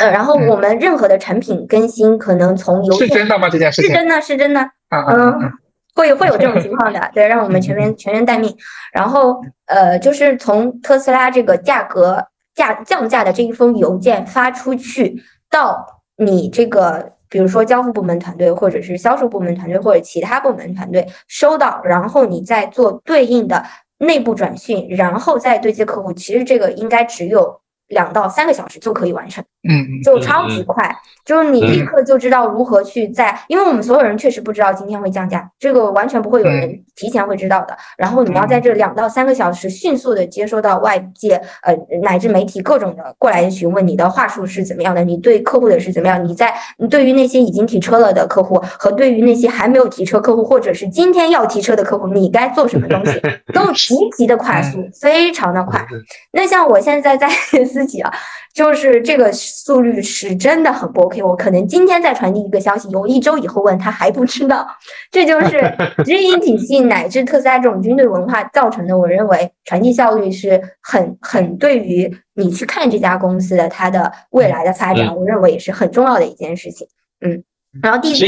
[0.00, 3.50] 嗯，然后我们任何的产品更新，可能从邮件是真的吗？
[3.50, 4.60] 这件事情是真的，是真的。
[4.90, 5.52] 嗯，
[5.94, 8.56] 会会有这种 情况的，对，让我们全员全员待命。
[8.94, 23.62] 然后呃，就是从特斯拉这个价格价降价的这一封邮件发出去，到你这个比如说交付部门团队，或者是销售部门团队，或者其他部门团队收到，然后你再做对应的
[23.98, 27.60] 内部转训，然后再对接客户，其实这个应该只有。
[27.90, 37.76] 两到三个小时就可以完成，嗯，就超级快，就是你立刻就知道如何去在，因为我们所有人确实不知道今天会降价，这个完全不会有人提前会知道的。
[37.98, 46.24] 然后你要在这两到三个小时迅速的接收到外界呃乃至媒体各种的过来询问，你的话术是怎么样的，你对客户的是怎么样？
[46.24, 46.54] 你在
[46.88, 53.20] 对于那些已经提车了的客户和对于那些还没有提车客户，或者是今天要提车的客户，你该做什么东西，
[53.52, 55.84] 都极其的快速，非常的快。
[56.30, 57.28] 那像我现在在。
[57.80, 58.12] 自己啊，
[58.52, 61.22] 就是这个速率是真的很不 OK。
[61.22, 64.66] 我可能今天再传递一个消息，有一周以后问他还不知道，
[65.10, 65.74] 这就 是
[66.04, 68.98] 直营体系乃至特斯拉这种军队文化造成的。
[68.98, 76.86] 我认为传递效率是很很对于你去看这家公司的它的未来的发展，我认为也是很重要的一件事情。
[77.22, 77.42] 嗯，
[77.82, 78.26] 然后第四。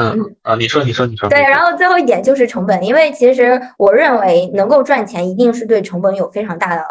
[0.00, 1.28] 嗯啊，你说，你说，你说。
[1.28, 6.82] 对，然后最后一点就是成本，因为其实我认为能够赚钱，一定是对成本有非常大的。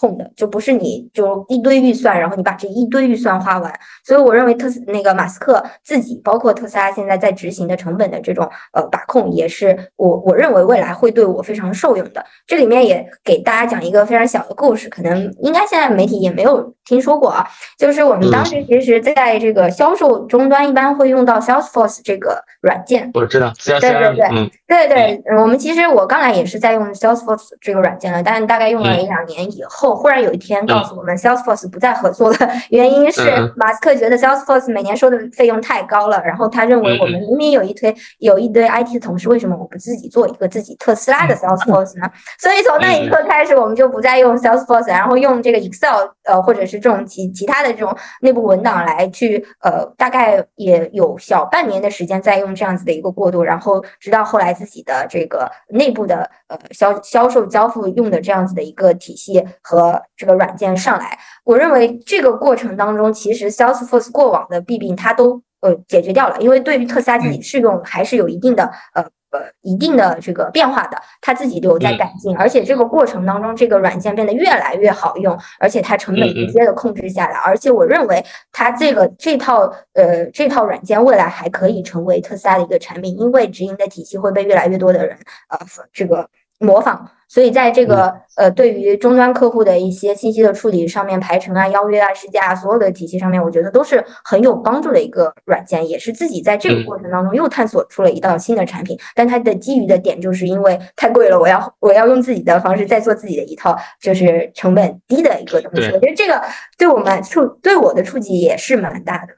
[0.00, 3.70] 控的就不是你就一堆预算，然后你把这一堆预算花完。
[4.02, 12.24] 所以我认为特斯那个马斯克自己，包括特斯拉现在在执行的成本的这种呃把控，也是我我认为未来会对我非常受用的。
[12.46, 17.46] 这里面也给大家讲一个非常小的故事，可能应该现在媒体也没有听说过啊。
[17.76, 23.52] 就是我们当时其实在这个销售终端一般会用到 Salesforce 这个软件，我知道。
[23.62, 29.89] 对对对对对，我们其实我刚来也是在用 Salesforce 这个软件了，但大概用了一两年以后。
[29.94, 32.36] 忽然有一天告诉我们，Salesforce 不再合作了，
[32.70, 33.20] 原因是
[33.56, 42.10] 马斯克觉得 Salesforce 每年收的费用太高了，然后他认为我们明明有一堆有一堆 IT 的同事，为什么我不自己做一个自己特斯拉的 Salesforce 呢？
[42.38, 59.79] 所以从那一刻开始，我们就不再用 Salesforce，然后用这个 Excel，呃，或者是这种其其他的这种内部文档来去，呃，大概也有小半年的时间在用这样子的一个过渡，然后直到后来自己的这个内部的呃销销售交付用的这样子的一个体系和。
[59.80, 68.64] 呃，这个软件上来，我认为这个过程当中，其实 Salesforce 过往的弊病它都呃解决掉了，因为对于特斯拉自己适用还是有一定的
[68.94, 78.22] 呃呃一定的这个变化的，它自己都有在改进，而且这个过程当中，这个软件变得越来越好用，而且它成本直接的控制下来，而且我认为
[78.52, 85.16] 它这个这套呃这套软件未来还可以成为特斯拉的一个产品，因为直营的体系会被越来越多的人
[85.48, 85.58] 呃
[85.92, 86.28] 这个
[86.60, 87.10] 模仿。
[87.28, 98.98] 所以在这个呃，对于终端客户的一些信息的处理上面，排程啊、邀约啊、试驾啊，所有的体系上面，我觉得都是很有帮助的一个软件，也是自己在这个过程当中又探索出了一道新的产品。
[99.14, 105.86] 但它的基于的点就是因为太贵了，我要我要用自己的方式再做自己的一套，就是成本低的一个东西。
[105.92, 106.42] 我觉得这个
[106.76, 109.34] 对我们触对我的触及也是蛮大的。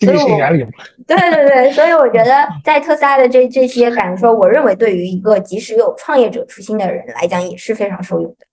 [0.00, 0.38] 所以我
[1.06, 8.46] 对对对，所以我觉得在特斯拉的这这些感受，我认为对于一个即使有创业者初心的人来讲，也是非常受用的。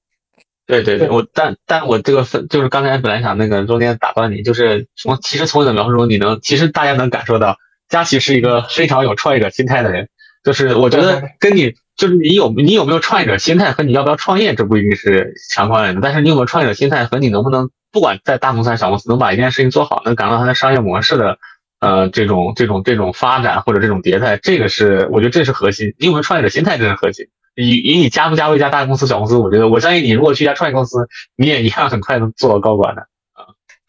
[0.68, 7.58] 对对对，我但但我这个分就是刚才本来想那个中间打断你，就是从其实从你的描述中，你能其实大家能感受到
[7.89, 10.08] 佳琪是一个非常有创业者心态的人。
[10.44, 16.02] 就是我觉得跟你就是你有你有没有创业者心态和你要不要创业，这不一定是相关联的。
[16.02, 17.70] 但是你有没有创业者心态和你能不能。
[17.92, 21.38] 不管在大公司还是小公司，能把一件事情做好，能感受到它的商业模式的，
[21.80, 25.94] 呃，这种这种这种发展或者这种迭代，这个是我觉得这是核心。
[25.98, 27.26] 因为创业者心态，这是核心。
[27.56, 33.08] 以以你加不加入一家大公司、小公司，我觉得我相信你，如果去一家创业公司，你也一样很快能做到高管的。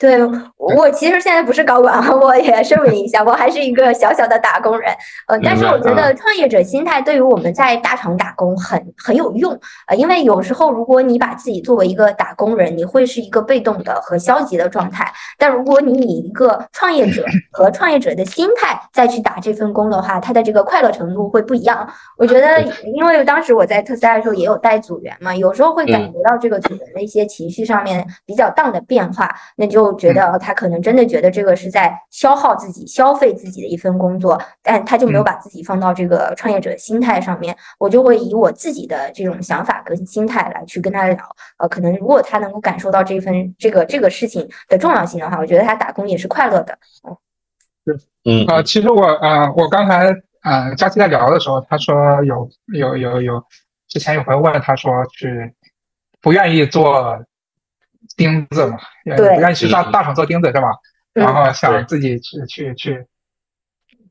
[0.02, 0.18] 对
[0.56, 4.92] 我其实现在不是高管，我也声明一下，我还是一个小小的打工人。
[5.28, 15.08] 呃，但是我觉得创业者心态对于我们在大厂打工很很有用呃，因为有时候如果你把自己作为一个打工人，你会是一个被动的和消极的状态。
[15.38, 21.88] 但如果你以一个创业者 和创业者的心态再去打这份工的话，他的这个快乐程度会不一样。
[22.18, 22.60] 我觉得，
[22.92, 29.91] 因为当时我在特斯拉的时候也有带组员嘛，有时候会感觉到这个组员的一些情绪上面比较大的变化，那就。
[29.94, 37.56] 觉得他可能真的觉得这个是在消耗自己、消费自己的一份工作，但他就没有把自己放到这个创业者心态上面。
[37.78, 41.16] 我就会以我自己的这种想法跟心态来去跟他聊。
[41.58, 46.78] 呃，可能如果他能够感受到这份这个这个事情的重要性的话，我觉得他打工也是快乐的。
[47.06, 47.16] 嗯，
[47.84, 53.44] 对，嗯啊，其实我啊，我刚才啊，佳琪在聊的时候，他说有有有有，
[53.88, 55.54] 之前有朋友问他说去
[56.20, 57.24] 不愿意做。
[58.16, 58.78] 钉子嘛，
[59.16, 60.68] 不愿意去大大厂做钉子是吧？
[61.14, 63.06] 然后想自己去去去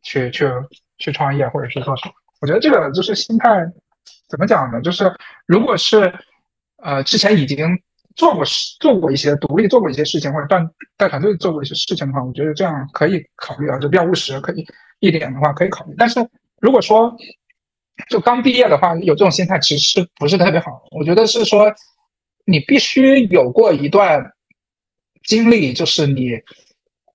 [0.03, 0.47] 去去
[0.99, 2.13] 去创业或者是做什么？
[2.41, 3.65] 我觉得这个就是心态，
[4.29, 4.79] 怎么讲呢？
[4.81, 5.11] 就是
[5.47, 6.13] 如果是
[6.83, 7.67] 呃之前已经
[8.15, 10.57] 做过事做过一些独立做过一些事情，或者带
[10.97, 14.65] 带团队做过一些事情的话，我觉得这样可以考虑啊，就比较务实，可以
[14.99, 15.95] 一点的话可以考虑。
[15.97, 16.19] 但是
[16.59, 17.11] 如果说
[18.09, 20.83] 就刚毕业的话，有这种心态其实不是特别好。
[20.91, 21.73] 我觉得是说。
[22.51, 24.31] 你必须有过一段
[25.23, 26.31] 经历，就是你，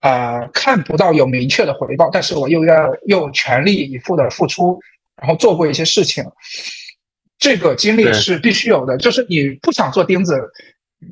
[0.00, 4.80] 呃，看不到有明确的回报，但是我又要又全力以赴的付出，
[5.16, 6.24] 然后做过一些事情，
[7.38, 8.96] 这个经历是必须有的。
[8.96, 10.40] 就是你不想做钉子，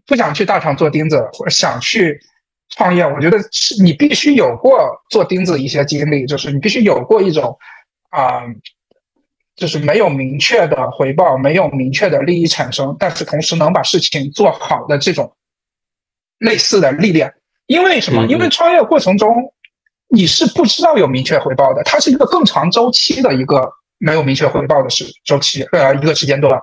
[0.06, 2.18] 不想去大厂做钉子，或者想去
[2.70, 7.56] 创业，我觉得是你必须有过做钉子一些经历，就是你必须有过一种
[8.10, 8.42] 啊。
[9.56, 15.32] 就是没有明确的回报，没有明确的利益产生，但是同时能把事情做好的这种
[16.38, 17.32] 类似的历练。
[17.66, 18.26] 因为什么？
[18.26, 19.52] 因为创业过程中
[20.08, 26.60] 你是不知道有明确回报的，它是一个更长周期的一个没有明确回报的时周期，呃，一个时间段。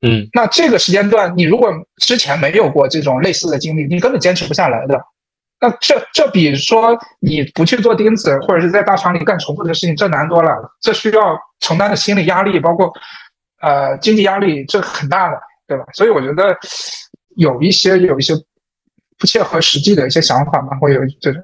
[0.00, 5.00] 嗯，那这个时间段你如果之前没有过这种类似的经历，你根本坚持不下来的。
[5.64, 10.50] 那这这比说你不去做钉子，或者是在大厂里干重复的事情，这难多了。
[10.78, 12.92] 这需要承担的心理压力，包括
[13.62, 15.84] 呃经济压力，这很大的，对吧？
[15.94, 16.54] 所以我觉得
[17.36, 18.34] 有一些有一些
[19.18, 21.42] 不切合实际的一些想法嘛，会有这种。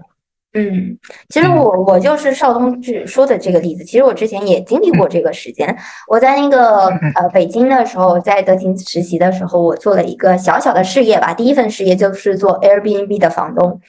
[0.52, 0.98] 嗯，
[1.28, 3.84] 其实我我就是邵东志说的这个例子。
[3.84, 5.76] 其实我之前也经历过这个时间。
[6.08, 11.32] 我在那个呃北京的时候，在德勤实习的时候，我做了一个小小的事业吧。
[11.32, 13.80] 第一份事业就是做 Airbnb 的房东。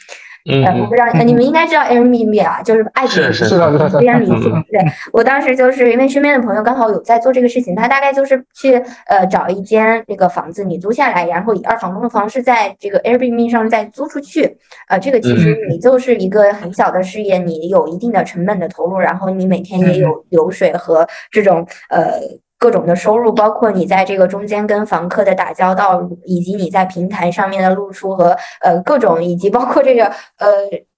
[0.49, 4.49] 嗯，我不知道你们应该知道 Airbnb 啊，就是爱彼是是是的，非常理解。
[4.71, 4.79] 对
[5.13, 14.57] 我当时就是因为身边的朋友刚好有在做这个事情，他大概就是去呃找一间那个房子，你租下来，然后以二房东的方式在这个 Airbnb 上再租出去。
[14.87, 22.19] 呃，这个其实你就是一个很小的事业，你有一定的成本的投入，然后你每天也有流水和这种呃。
[22.61, 30.05] 各种的收入，包括你在这个中间跟房客的打交道，以及你在平台上面的露出和呃各种，以及包括这个
[30.37, 30.47] 呃。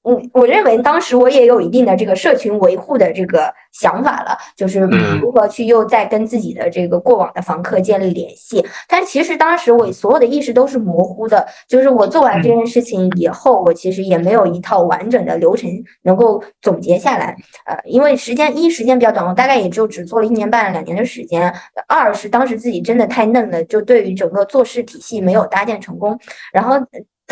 [0.05, 4.81] 嗯，我认为当时我也有一定的这个社群维护的这个想法了，就是
[5.21, 8.65] 如何去又再跟自己的这个过往的房客建立联系。
[8.87, 15.69] 但其实当时我所有的意识都是模糊的，就是我做完这件事情以后，我其实也没有一套完整的流程
[16.01, 17.33] 能够总结下来。
[17.65, 21.53] 呃，因为时间一时间比较短，我大概也就只做了一年半两年的时间。
[21.87, 26.19] 二是当时自己真的太嫩了，就对于整个做事体系没有搭建成功。
[26.51, 26.75] 然后。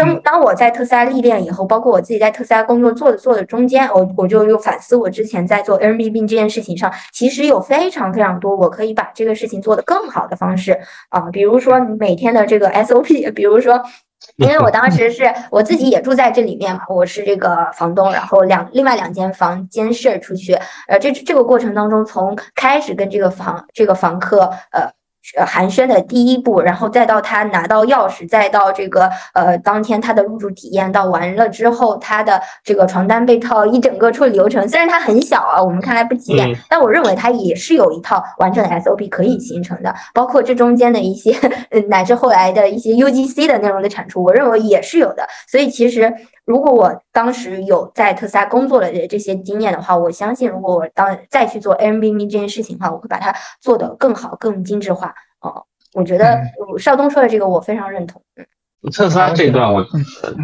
[0.02, 10.80] 当当我在特斯拉历练以后，包括我自己在特斯拉工作做的做的中间，我我就又反思我之前在做 Airbnb 这件事情上，其实有非常非常多我可以把这个事情做得更好的方式
[11.10, 13.80] 啊，比如说你每天的这个 SOP，比如说，
[14.38, 20.54] 因为我当时是我自己也住在这里面嘛，我是这个房东，然后两另外两间房间 share 出去，
[20.88, 24.90] 呃，这这个过程当中，从开始跟这个房这个房客呃。
[25.38, 41.34] 呃，寒暄的第一步，然后再到他拿到钥匙，再到这个呃当天他的入住体验，到完了之后他的这个床单被套一整个处理流程，虽然它很小啊，我们看来不起眼，但我认为它也是有一套完整的 SOP 可以形成的，包括这中间的一些
[41.88, 45.28] 乃至后来的一些 UGC 的内容的产出，我认为也是有的。
[45.48, 46.14] 所以其实
[46.52, 55.16] 如果我当时有在特斯拉工作的这些经验的话，我相信如果我当再去做 Airbnb 这件事情的话，我会把它做得更好、更精致化。
[55.40, 56.42] 哦，我觉得
[56.78, 58.22] 邵东说的这个我非常认同。
[58.36, 59.88] 嗯，特斯拉这一段我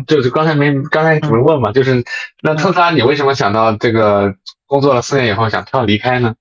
[0.07, 2.01] 就是刚才没刚才主问嘛，就是
[2.41, 4.33] 那特斯拉你为什么想到这个
[4.65, 6.33] 工作了四年以后想跳离开呢？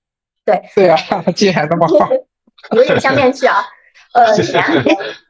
[0.45, 0.97] 对对啊，
[1.35, 2.09] 记还那么好，
[2.71, 3.55] 有点像面试啊。
[4.17, 4.25] 呃，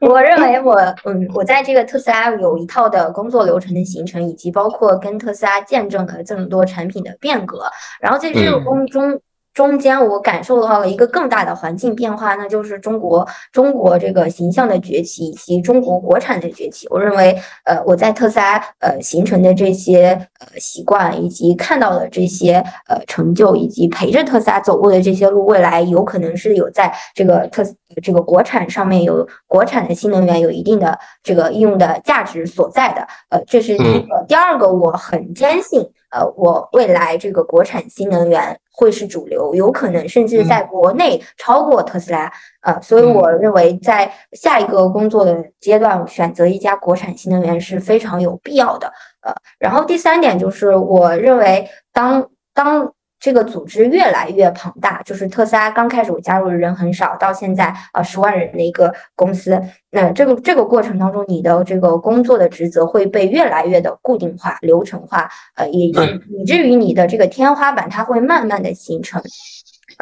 [0.08, 0.74] 我认为我
[1.04, 7.70] 嗯，我在这个特斯拉有一套的工作流程的形成，以及包括跟特斯拉见证了这么多产品的变革，
[8.00, 9.20] 然后在这个工中。
[9.58, 16.86] 中间我感受到了一个更大的环境变化，那就是中国中国这个形象的崛起以及中国国产的崛起。
[16.90, 27.64] 我认为，呃，我在特斯拉呃形成的这些呃习惯，以及看到的这些呃成就，以及陪着特斯拉走过的这些路，未来有可能是有在这个特
[28.00, 33.04] 这个国产上面有国产的新能源有一定的这个应用的价值所在的。
[33.30, 34.24] 呃，这是第一个。
[34.28, 38.58] 第二个，我很坚信，呃，我未来这个国产新能源。
[38.80, 48.86] 会是主流，有可能甚至在国内超过特斯拉，呃，所以我认为在下一个工作的阶段，选择一家国产新能源是非常有必要的，
[49.22, 52.92] 呃，然后第三点就是我认为当当。
[53.20, 59.60] 这个组织越来越庞大，就是特斯拉刚开始我加入的人很少，到现在啊十万人的一个公司。
[59.90, 69.20] 那这个这个过程当中，你的这个工作的职责会被越来越的固定化、流程化，呃，也以至于你的这个天花板它会慢慢的形成。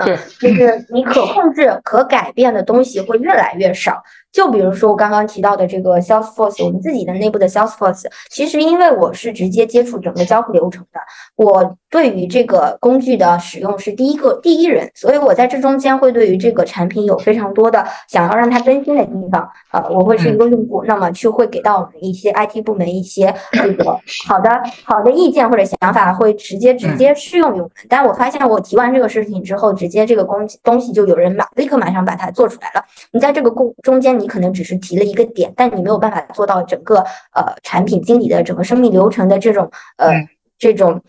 [0.04, 4.02] 对，就是你可控制、可改变的东西会越来越少。
[4.36, 11.00] 就比如说我刚刚提到的这个 Salesforce，我们自己的内部的 Salesforce，其实因为我是直接接触整个交付流程的，
[11.36, 24.50] 我对于这个工具的使用是第一个第一人，所以我在这中间会对于这个产品有非常多的想要让它更新的地方，呃，我会是一个用户，那么去会给到我们一些 IT 部门一些这个好的
[24.84, 27.70] 好的意见或者想法，会直接直接适用于我们。
[27.88, 32.84] 但我发现我提完这个事情之后，直接这个工东西就有人马立刻马上把它做出来了。
[33.12, 36.96] 你在这个过中间，你你可能只是提了一个点，但你没有办法做到整个
[37.32, 40.10] 呃产品经理的整个生命流程的这种呃
[40.58, 41.00] 这种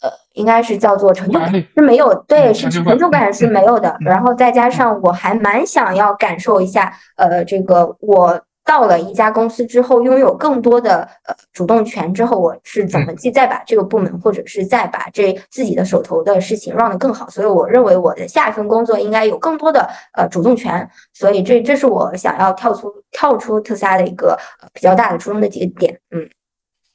[0.00, 3.96] 呃应该是叫做成就感是没有对是成就感是没有的。
[4.02, 8.40] 然后再加上我还蛮想要感受一下呃这个我。
[8.68, 17.30] 到了一家公司之后，拥有更多的呃主动权之后，我是怎么去再把这个部门或者是再把这自己的手头的事情 run 得更好？
[17.30, 20.86] 所以我认为我的下一份工作应该有更多的呃主动权。
[21.14, 24.38] 所以这这是我想要跳出跳出特斯拉的一个
[24.74, 25.98] 比较大的初衷的几个点。
[26.10, 26.28] 嗯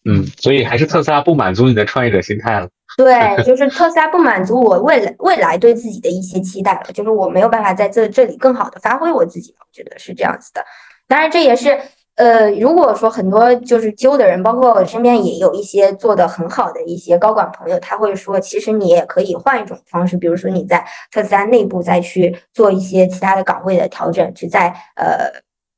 [0.06, 2.70] 嗯，所以还是特斯拉不满足你的创业者心态了。
[2.96, 10.64] 对，就是特斯拉不满足我未来未来对自己的一些期待了，就是我没有办法在这这里更好的发挥我自己，我觉得是这样子的。
[11.08, 11.78] 当然，这也是，
[12.16, 25.30] 呃，如果说很多就是揪的人，包括我身边也有一些做的很好的一些高管朋友，他会说，其实你也可以换一种方式，比如说你在特斯拉内部再去做一些其他的岗位的调整，去再呃，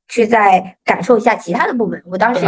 [0.07, 2.01] 去再感受一下其他的部门。
[2.09, 2.45] 我当时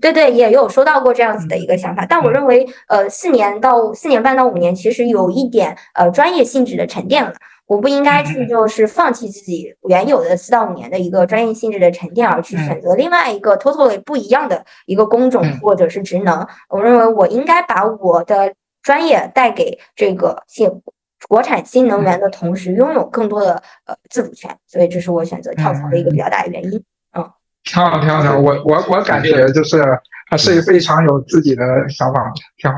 [0.00, 7.34] 对对也有收到过这样子的一个想法，但我认为，呃，四年到四年半到五年，其实有一点呃专业性质的沉淀了。
[7.70, 16.44] 我不应该去就是放弃自己原有的四到五年的一个专业性质的沉淀，而去选择另外一个 totally 不一样的一个工种或者是职能。
[16.68, 18.52] 我认为我应该把我的
[18.82, 20.68] 专业带给这个新
[21.28, 24.50] 国产新能源的同时，拥有更多的呃自主权。
[24.66, 26.84] 所以这是我选择跳槽的一个比较大的原因。
[27.16, 27.30] 嗯，
[27.62, 28.36] 挺好，挺好，挺好。
[28.36, 29.80] 我我我感觉就是
[30.28, 32.76] 还是非常有自己的想法，挺好。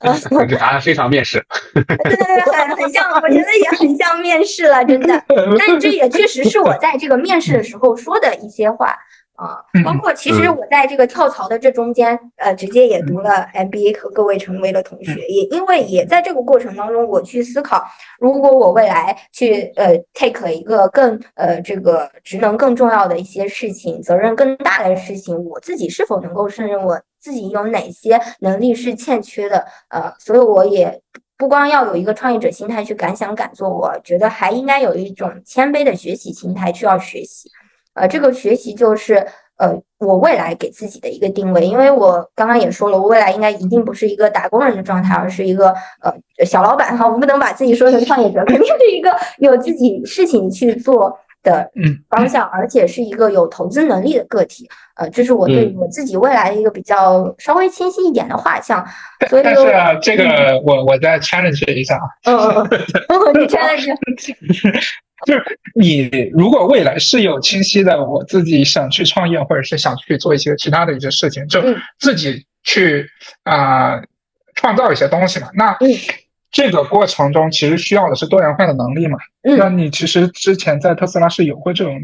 [0.00, 1.44] 这答案非常面试，
[1.74, 5.22] 对对对，很很像，我觉得也很像面试了，真的。
[5.58, 8.96] 但这也确实是我在这个面试的时候说的一些话。
[9.38, 15.14] 啊，包括其实我在这个跳槽的这中间，呃，直接也读了 MBA，和各位成为了同学。
[15.28, 17.84] 也因为也在这个过程当中，我去思考，
[18.18, 26.84] 如果我未来去呃 take 一个更呃这个职能更重要的一些事情，责任更大的事情，我自己是否能够胜任？
[26.84, 29.64] 我自己有哪些能力是欠缺的？
[29.90, 31.00] 呃，所以我也
[31.36, 37.48] 不光要有一个创业者心态去敢想敢做，我觉得还应该有一种谦卑的学习心态去要学习。
[37.98, 39.26] 呃，这个学习就是
[39.58, 46.14] 呃，我未来给自己的一个定位，因为我刚刚也说了，我未来应该一定不是一个打工人的状态，而是一个呃
[46.46, 47.04] 小老板哈。
[47.04, 51.68] 我们不能把自己说成创业者，肯定是一个有自己事情去做的
[52.08, 54.68] 方向，而且是一个有投资能力的个体。
[54.94, 58.86] 呃，这是我对我自己未来的一个比较稍微清晰一点的画像。
[59.28, 59.62] 所以，但是
[60.00, 60.24] 这个
[60.64, 61.98] 我我再 challenge 一下。
[62.24, 62.68] 嗯嗯
[63.08, 63.92] 嗯，你 challenge。
[65.26, 65.42] 就是
[65.74, 71.62] 你如果未来是有清晰的，我自己想去创业，或者是想去做一些其他的一些事情，就
[71.98, 73.06] 自己去
[73.44, 74.00] 啊
[74.54, 75.48] 创造一些东西嘛。
[75.54, 75.76] 那
[76.50, 79.18] 这个过程中其实需要的是多元化的能力嘛。
[79.42, 82.00] 那你其实之前在特斯拉是有过这种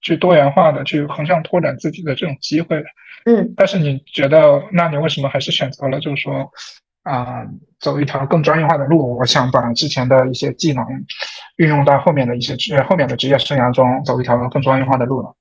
[0.00, 2.84] 去多元化的去横向拓展自己的这种机会的。
[3.26, 3.52] 嗯。
[3.56, 6.50] 但是你觉得，那你为什么还是选择了就是说？
[7.04, 7.42] 啊，
[7.82, 10.86] 走一条更专业化的路，我想把之前的一些技能
[11.56, 15.34] 运用到后面的一些职后面的职业生涯中，走一条更专业化的路了。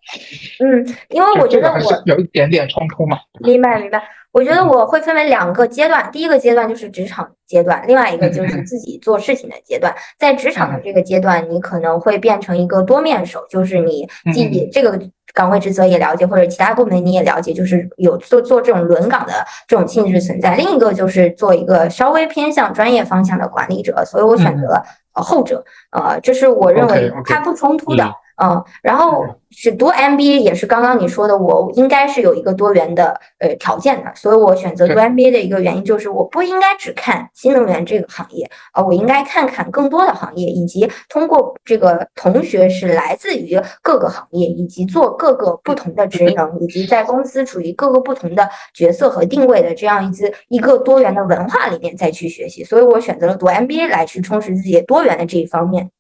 [0.59, 3.19] 嗯，因为我觉得还是有一点点冲突嘛。
[3.39, 4.03] 明白，明白。
[4.31, 9.93] 我觉得我会分为两个阶段，第一个阶段就是职场阶段，另外一个就是自己做事情的阶段。
[10.17, 14.99] 在职场的这个阶段，你可能会变成一个多面手，就是你既这个。
[15.33, 19.31] 岗位职责也了解，或者其他部门你也了解，就是有做做这种轮岗的
[19.65, 20.55] 这种性质存在。
[20.55, 25.63] 另一个就是做一个稍微偏向专业方向的管理者，所以我选择了后者。
[25.91, 28.11] 呃，这是我认为它不冲突的。
[28.43, 55.91] 嗯，然后是读 MBA 也是刚刚你说的，我应该是有一个多元的呃条件的，所以我选择读 MBA 的一个原因就是我不应该只看新能源这个行业啊，我应该看看更多的行业，以及通过这个同学是来自于各个行业，以及做各个不同的职能，以及在公司处于各个不同的角色和定位的这样一支一个多元的文化里面再去学习，所以我选择了读 MBA 来去充实自己多元的这一方面。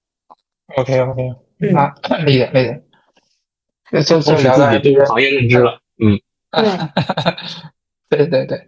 [0.75, 1.50] OK OK。
[1.69, 1.93] 啊，
[2.25, 2.81] 理解理解，
[4.03, 6.19] 就就就聊自己对行业认知了，嗯，
[8.09, 8.59] 对对对，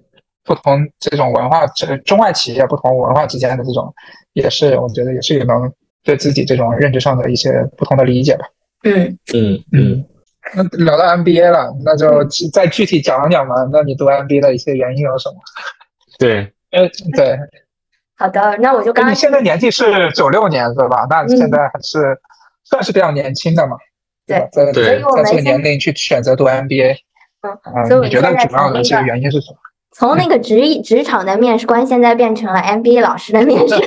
[0.43, 3.93] 不同这种文化，这中外企业不同文化之间的这种，
[4.33, 5.71] 也是我觉得也是能
[6.03, 8.45] 对自己这种认知上的一些不同的理解吧。
[8.83, 10.05] 嗯嗯嗯，
[10.55, 13.55] 那聊到 MBA 了，那就再具体讲讲嘛。
[13.71, 15.35] 那你读 MBA 的一些原因有什么？
[16.19, 17.37] 对，呃，对，
[18.17, 21.07] 好的，那我就刚你现在年纪是九六年是吧？
[21.09, 22.19] 那现在还是。
[22.73, 23.77] 算是比较年轻的嘛，
[24.25, 24.71] 对，在在
[25.25, 26.95] 这个年龄去选择读 MBA，
[27.41, 29.57] 嗯，所以你觉得主要的这个原因是什么？
[29.95, 33.75] 从那个职职场的面试官，现在变成了 MBA 老师的面试。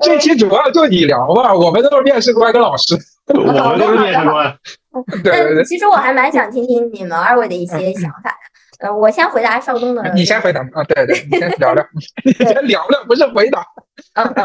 [0.00, 2.96] 这期主要就你聊吧，我们都是面试官跟老师，
[3.26, 4.56] 我们都是面试官。
[5.24, 5.64] 对对对。
[5.64, 8.51] 其实我还蛮想听听你们二位的一些想法的。
[8.82, 10.12] 呃，我先回答邵东的。
[10.12, 11.86] 你先回答啊，对对，你先聊聊，
[12.26, 13.64] 你先聊聊，不是回答。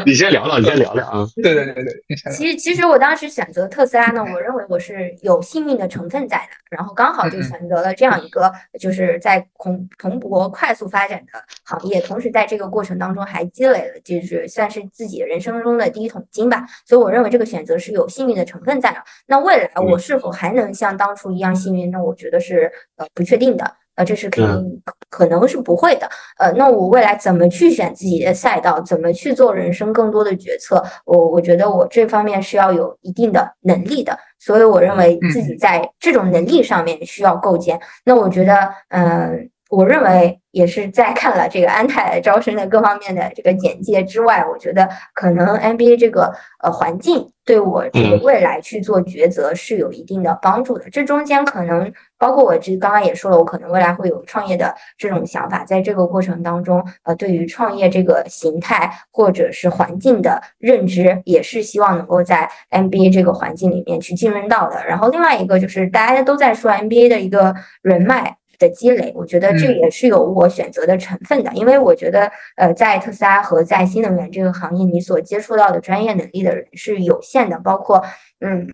[0.06, 1.26] 你先聊聊，你先聊聊啊。
[1.42, 1.94] 对对对对，
[2.32, 18.98] 其实其实我当时选择特斯拉呢，我认为我是有幸运的成分在的，然后刚好就选择了这样一个就是在蓬蓬勃快速发展的行业，同时在这个过程当中还积累了就是算是自己人生中的第一桶金吧，所以我认为这个选择是有幸运的成分在的。
[19.26, 21.90] 那未来我是否还能像当初一样幸运？
[21.90, 23.74] 那我觉得是呃不确定的。
[23.98, 26.10] 呃，这是肯定可能是不会的。
[26.40, 30.82] 呃，那我未来怎么去选自己的赛道，怎么去做人生更多的决策？
[31.06, 37.78] 我我觉得我这方面是要有一定的能力的，所以我认为自己在这种能力上面需要构建。
[38.06, 39.50] 那我觉得，嗯。
[39.70, 46.34] 我认为也是在看了这个安泰招生的各方面的这个简介之外，我觉得可能 NBA 这个
[46.64, 50.90] 呃环境对我这个未来去做抉择是有一定的帮助的。
[50.90, 64.86] 这中间可能包括我这刚刚也说了，我可能未来会有创业的这种想法，在这个过程当中，呃，对于创业这个形态或者是环境的认知，也是希望能够在 MBA 这个环境里面去浸润到的。
[64.86, 68.38] 然后另外一个就是大家都在说 MBA 的一个人脉。
[68.60, 78.04] 的积累，我觉得这也是有我选择的成分的，因为我觉得，呃，在特斯拉和在新能源这个行业，你所接触到的专业能力的人是有限的，包括，
[78.42, 78.68] 嗯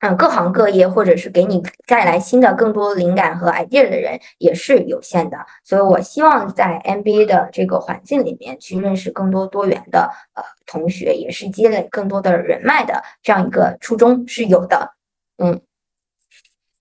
[0.00, 14.92] 嗯，各行各业或者是给你带来新的更多灵感和 idea 的人也是有限的，所以我希望在 MBA 的这个环境里面去认识更多多元的呃同学，也是积累更多的人脉的这样一个初衷是有的，
[15.38, 15.60] 嗯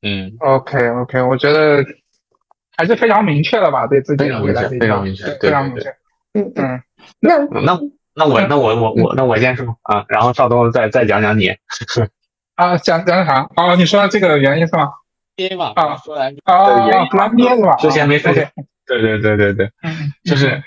[0.02, 1.84] 嗯，OK OK，我觉得。
[2.78, 5.90] 还是非常明确的吧，对自己非常明确，非常明确，非常明确。
[6.32, 6.82] 嗯嗯，
[7.20, 7.78] 那那
[8.16, 11.50] 那我那我我我那我先说啊，然后邵东再再讲讲你。
[12.60, 13.48] 啊，讲讲啥？
[13.56, 14.90] 哦，你说这个原因是吗
[15.76, 16.68] 啊，说来啊，
[17.14, 17.76] 蓝 BA 是吧？
[17.78, 18.34] 之前没说。
[18.34, 18.52] 对
[19.02, 19.72] 对对对对，
[20.26, 20.62] 就是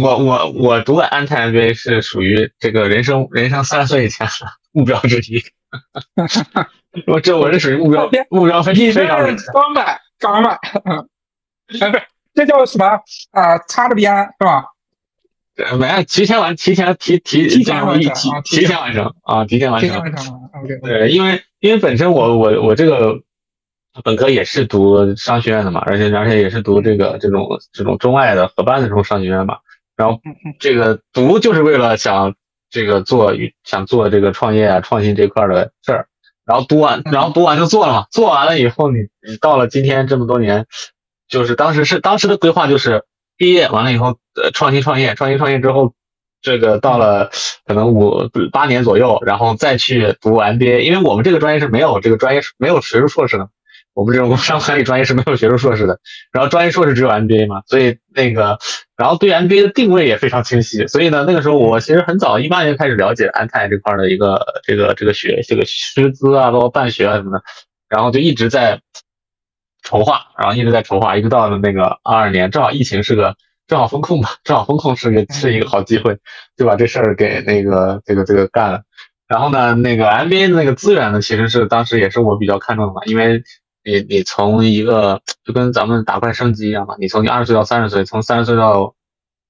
[0.00, 4.32] 我我我读的安泰 MBA 是属于这个人生人生三十岁以前的
[4.72, 5.42] 目标之一。
[7.06, 9.44] 我这我是属于目标目标非非常明确。
[9.52, 10.50] 刚买刚买。
[10.50, 10.96] 哎，
[11.66, 12.02] 不是，
[12.34, 12.84] 这叫什么
[13.32, 13.56] 啊？
[13.68, 14.64] 擦着边是吧？
[15.78, 20.00] 没，提前完，提前提提提前完成，提前完成啊，提前完成。
[20.00, 20.78] 完成 OK。
[20.82, 23.20] 对，因为因为本身我我我这个
[24.02, 29.58] 本科也是读商学院的嘛，而且而且也是读这个这种这种中外的合办的这种商学院嘛。
[29.94, 30.18] 然后
[30.58, 32.34] 这个读就是为了想
[32.70, 33.34] 这个做
[33.64, 36.08] 想做这个创业啊创新这块的事儿。
[36.44, 38.06] 然后读完，然后读完就做了嘛。
[38.10, 40.66] 做完了以后，你你到了今天这么多年。
[41.28, 43.04] 就是当时是当时的规划，就是
[43.36, 45.94] 毕业完了以后，呃，创新创业，创新创业之后，
[46.40, 47.30] 这个到了
[47.66, 53.48] 可能五八年左右，然后再去读 MBA，因为我们这个专业是没有这个专业没有学术硕士的，
[53.94, 55.98] 我们这种工商管理专业是没有学术硕士的，
[56.32, 58.58] 然后专业硕士只有 MBA 嘛，所以那个，
[58.96, 67.42] 然后对 MBA 的定位也非常清晰，所以呢，那个时候我其实很早一八年开始了解安泰这块的一个这个这个学这个师资啊，包括办学啊什么的，
[67.88, 68.80] 然后就一直在。
[69.82, 76.18] 筹划，然后一直在筹划，一直到了那个二二年，正好疫情是个正好风控吧，正好风控是个是一个好机会，
[76.56, 78.82] 就把这事儿给那个这个这个干了。
[79.26, 83.42] 然后呢，那个 MBA 的那个资源呢，其实是当时也是我比较看重的嘛，因为
[83.84, 88.94] 你你从一个就跟咱们打怪升级一样嘛，你从你二十岁到三十岁，从三十岁到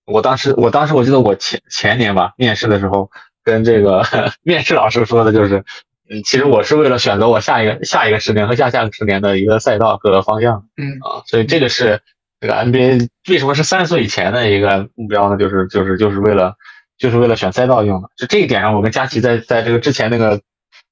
[0.07, 3.11] 我当时我当时我记得我前前年吧面试的时候，
[3.45, 4.03] 跟这个
[4.43, 5.65] 面试老师说的就是。
[6.13, 10.67] 嗯，其实我是为了选择我下一个下一个十年和下下个十年的一个赛道和方向。
[10.77, 12.01] 嗯啊，所以这个是
[12.39, 15.39] 这个 NBA 为什么是三十岁以前的一个目标呢？
[15.39, 16.55] 就是就是就是为了
[16.99, 18.09] 就是为了选赛道用的。
[18.17, 20.41] 就这一点上，我跟佳琪在在这个之前那个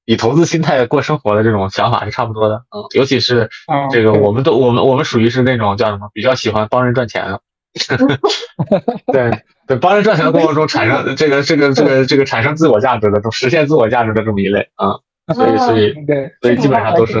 [0.05, 2.55] 以投资心态过生活的这种想法是差不多的。
[2.75, 3.49] 嗯，尤其是
[3.91, 7.41] 这个，我们都我们我们属于是那种叫什么，比较喜欢帮人赚钱的。
[9.13, 9.31] 对
[9.65, 14.99] 对，帮人赚钱的过程中产生这个这个这个这个产生自我价值的，实现自我价值的这么一类啊。
[15.33, 17.13] 所以，所以，对，所以基本上都是，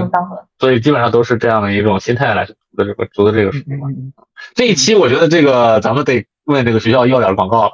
[0.59, 3.87] 所以基本上都是这样的一种心态来读的这个读的这个书嘛。
[4.55, 7.71] 这一期我觉得这个咱们得问这个学校要点广告了。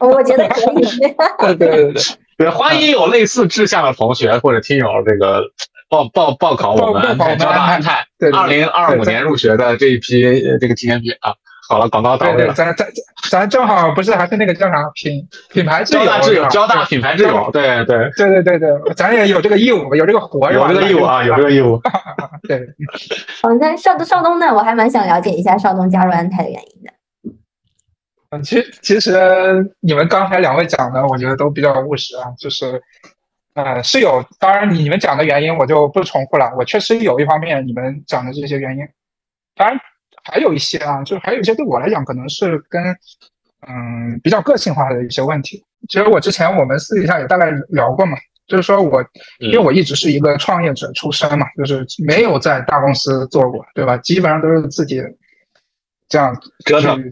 [0.00, 0.84] 我觉得可以。
[1.56, 2.02] 对对对
[2.38, 5.42] 对，欢迎有类似志向的同学或者听友这个
[5.88, 10.22] 报报报考我们交大安泰二零二五年入学的这一批
[10.60, 11.34] 这个体验品啊。
[11.66, 12.52] 好了，广告到位了。
[12.52, 12.86] 咱咱
[13.30, 21.80] 咱正好不是还是那个叫啥品品牌交大挚友，交大品牌挚友，对对对对对对，咱也有这个义务，有这个活有这个义务啊，有这个义务。
[22.46, 22.60] 对。
[23.42, 24.52] 好，那邵东邵东呢？
[24.52, 26.92] 我还蛮想了解一下邵东加入安泰的原因的。
[28.30, 32.82] 嗯，其实其实你们刚才两位讲的，我觉得都比较务实啊，就是
[33.54, 38.86] 呃是有，当然你们讲的原因我就不重复了，我确实有一方面你们讲的这些原因，
[39.56, 39.80] 当然。
[40.24, 42.82] 还有一些啊，就是还有一些对我来讲可能是跟
[43.68, 45.64] 嗯比较个性化的一些问题。
[45.88, 48.16] 其实我之前我们私底下也大概聊过嘛，
[48.46, 49.04] 就是说我
[49.38, 53.96] 因为我一直是一个创业者出身嘛，就是没有在大公司做过，对吧？
[53.98, 55.02] 基本上都是自己
[56.08, 57.02] 这样折腾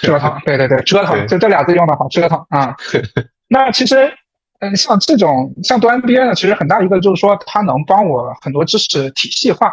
[0.00, 2.76] 折腾，对对对，折腾，就这俩字用的好，折腾啊。
[3.48, 4.12] 那其实。
[4.60, 9.72] 嗯，像这种像读 MBA 呢，其实很大一个就是说，它能帮我很多知识体系化，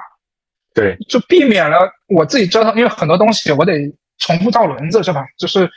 [0.76, 5.26] 对，就避免了我自己折腾，因为很多东西我得重复造轮子，是吧？
[5.40, 5.68] 就是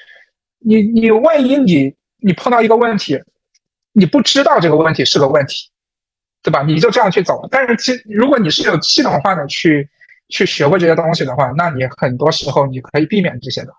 [0.58, 3.18] 你你万一你你碰到一个问题，
[3.92, 5.70] 你不知道这个问题是个问题，
[6.42, 6.62] 对吧？
[6.62, 7.48] 你就这样去走。
[7.50, 9.88] 但是其如果你是有系统化的去
[10.28, 13.72] 去学过这些东西的话，那你很多时候你可以避免这些的，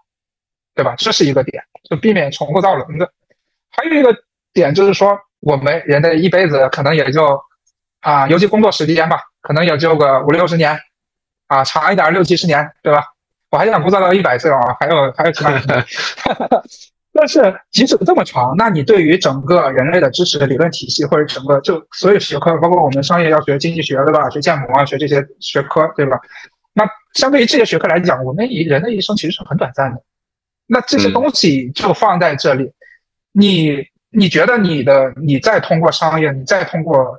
[0.73, 0.95] 对吧？
[0.97, 3.07] 这是一个点，就避免重复造轮子。
[3.69, 4.15] 还有一个。
[4.51, 7.39] 点就是说，我们人的一辈子可能也就
[7.99, 10.75] 啊，尤其工作时间吧，可能也就个五六十年，
[11.49, 13.03] 啊，长一点六七十年，对吧？
[13.51, 15.51] 我还想工作到一百岁啊，还有还有其他。
[17.11, 24.29] 但是即使这么长，那你对于整个人类的知识理论体系，或者整个就所有学科，包括我们商业要学经济学，对吧？
[24.29, 26.17] 学建模啊，学这些学科，对吧？
[26.73, 30.01] 那相对于这些学科来讲，我们一人的一生其实是很短暂的。
[30.67, 32.71] 那这些东西就放在这里，
[33.33, 33.85] 你。
[34.11, 37.15] 你觉得你的你再通过商业，你再通过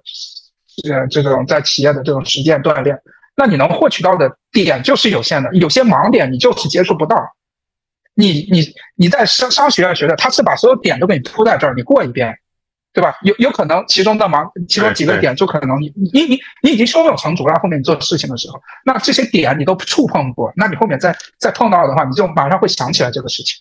[0.91, 3.01] 呃这种在企业的这种实践锻炼，
[3.37, 7.17] 那你能获取到的点就是有限的，有些盲点你就是接触不到。
[8.15, 8.63] 你你
[8.97, 12.37] 你在商商学院学的，他是把所有点都给你铺在这儿，你过一遍，
[12.93, 13.15] 对吧？
[13.23, 23.55] 有有可能其中的盲，其中几个点就可能你你你你已经胸有成竹了，后面你做事情的时候，那这些点你都触碰过，那你后面再再碰到的话，你就马上会想起来这个事情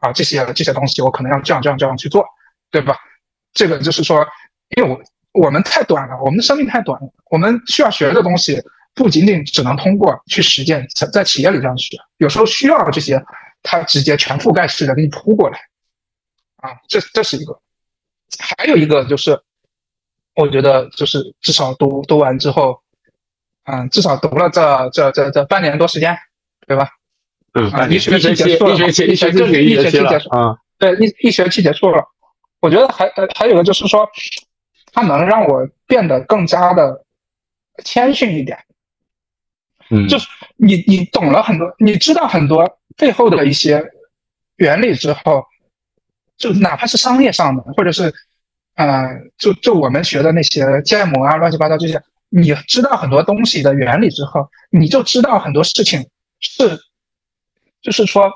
[0.00, 2.24] 啊，这些这些东西我可能要这样这样这样去做。
[2.72, 2.96] 对吧？
[3.52, 4.24] 这个就是说，
[4.76, 4.96] 因为我
[5.32, 8.62] 我们太短了，我们的生命太短了，我们需要学的东西
[8.94, 13.22] 不仅仅只能通过去实践，在在企业里这样学，有时候需要这些，
[13.62, 15.58] 它直接全覆盖式的给你铺过来，
[16.56, 17.58] 啊，这这是一个，
[18.38, 19.40] 还有一个就是，
[20.34, 22.82] 我觉得就是至少读读完之后，
[23.64, 26.16] 嗯，至少读了这这这这半年多时间，
[26.66, 26.88] 对吧？
[27.54, 32.04] 嗯，一学期结束了，一学期一学期结束啊，对，一一学期结束了。
[32.60, 34.06] 我觉得还呃还有个就是说，
[34.92, 37.04] 它能让我变得更加的
[37.84, 38.62] 谦逊一点。
[39.90, 40.26] 嗯，就是
[40.56, 43.84] 你你懂了很多，你知道很多背后的一些
[44.56, 45.44] 原理之后，
[46.36, 48.12] 就哪怕是商业上的，或者是
[48.76, 56.00] 呃，就就我们学的那些建模啊，乱七八糟这些，你知道很多东西的原理之后，你就知道很多事情
[56.40, 56.78] 是，
[57.82, 58.30] 就是说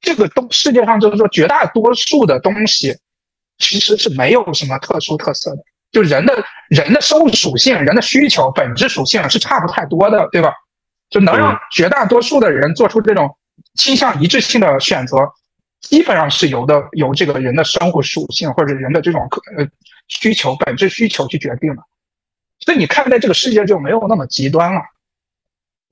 [0.00, 2.96] 这个东世界上就是说绝大多数的东西。
[3.60, 6.32] 其实是没有什么特殊特色的，就人的
[6.68, 10.52] 人的生物属性、人的需求、本质属性是差不太多的，对吧？
[11.10, 13.36] 就能让绝大多数的人做出这种
[13.74, 15.16] 倾向一致性的选择，
[15.80, 19.66] 基本上是由的由这个人的生物属性或者人的这种呃
[20.08, 21.82] 需求、本质需求去决定的。
[22.60, 24.80] 所以你看待这个世界就没有那么极端了，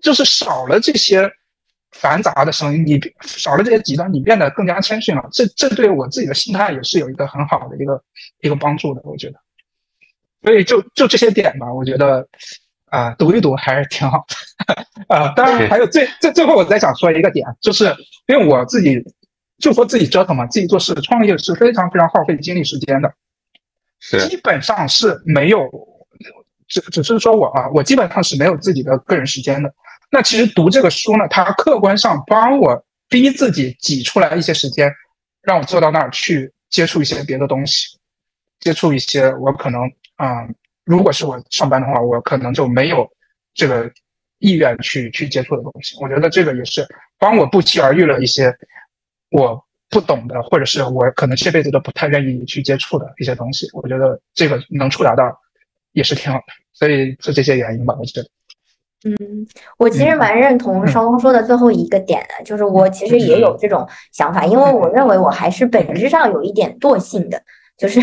[0.01, 1.31] 就是少了这些。
[1.93, 5.27] 繁杂的声音，你少了这些极端，你变得更加谦逊了。
[5.33, 8.03] 这这对我自己的心态也是有一个很好的一个
[8.41, 9.41] 一个帮助的，我觉得。
[10.43, 12.29] 所以就就这些点吧，我觉得
[12.87, 15.33] 啊，读一读还是挺好的啊。
[15.35, 17.85] 当然还有最最最后，我再想说一个点，就是
[18.27, 19.03] 因为我自己
[19.59, 23.13] 就说自己折腾嘛，自己做事创业是非常非常耗费精力时间的，
[23.99, 25.69] 是基本上是没有，
[26.69, 29.73] 只只是说我啊，我基本上是没有自己的个人时间的。
[30.11, 34.93] 那其实读这个书呢，它客观上帮我逼自己挤出来一些时间，
[35.43, 37.99] 让我坐到那儿去接触一些别的东西，
[38.61, 39.83] 接触一些我可能
[40.17, 40.47] 啊，
[40.87, 43.07] 如果是我上班的话，我可能就没有
[43.53, 43.91] 这个
[44.39, 45.99] 意愿去去接触的东西。
[46.01, 46.87] 我觉得这个也是
[47.19, 48.55] 帮我不期而遇了一些
[49.31, 49.61] 我
[49.91, 53.69] 不懂的，或者是我可能这辈子都不太愿意去接触的一些东西。
[53.73, 55.25] 我觉得这个能触达到
[55.91, 58.29] 也是挺好的，所以是这些原因吧，我觉得。
[59.05, 59.47] 嗯，
[59.79, 67.43] 我其实蛮认同邵东说的最后一个点的，就是我其实也有这种想法，因为我认为我还是本质上有一点惰性的。
[67.77, 68.01] 就是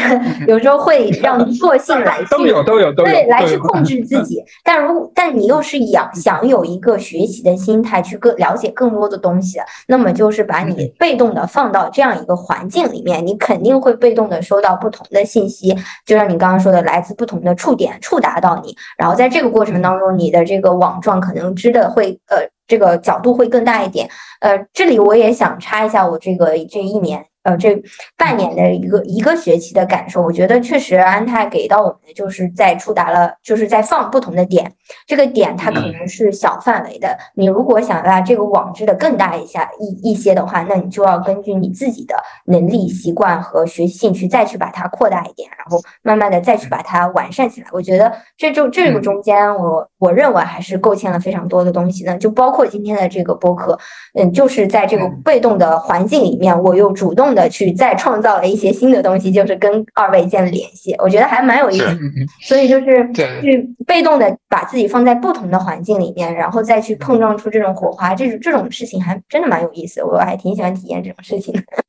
[0.48, 24.08] 有时候会让惰性来去 都有都有都有对来去控制自己，但如但你又是想想有一个学习的心态去更了解更多的东西，那么就是把你被动的放到这样一个环境里面，你肯定会被动的收到不同的信息，就像你刚刚说的，来自不同的触点触达到你，然后在这个过程当中，你的这个网状可能织的会呃这个角度会更大一点。
[24.40, 27.26] 呃，这里我也想插一下我这个这一年。
[27.44, 27.82] 呃这
[28.18, 34.72] 半年的一个一个学期的感受，我觉得确实安泰给到我们的就是在触达了，就是在放不同的点，
[35.06, 42.16] 这个点它可能是小范围的，你如果想把这个网织的更大一下一一些的话，那你就要根据你自己的
[42.46, 47.68] 能力、习惯和学习兴趣再去把它扩大一点，然后慢慢的再去把它完善起来。
[47.72, 53.78] 我觉得这就这个中间，我我认为还是构建了非常多的东西呢，就包括今天的这个播客，
[54.14, 62.00] 嗯，就是在这个被动的环境里面，我又主动的去再创造了一些新的东西，就是跟二位建立联系，我觉得还蛮有意思。
[62.42, 71.83] 所以就是去被动的把自己放在不同的环境里面，然后再去碰撞出这种火花，这种这种事情还真的蛮有意思，我还挺喜欢体验这种事情的。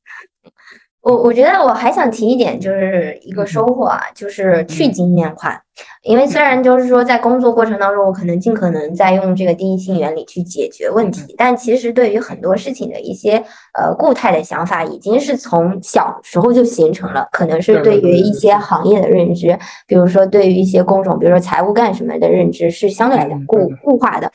[1.05, 5.61] 我我觉得我还想提一点，就是一个收获啊，就是去经验化。
[6.03, 13.37] 因为虽然就是说在工作过程当中，我可能尽可能在用这个第一性原理去解决问题，但其实对于很多事情的一些
[13.79, 17.29] 呃固态的想法，已经是从小时候就形成了。
[17.33, 24.31] 可能是对于一些行业的认知，比如说对于一些工种，比如说财务干什么的认知，是相对来讲固固化的。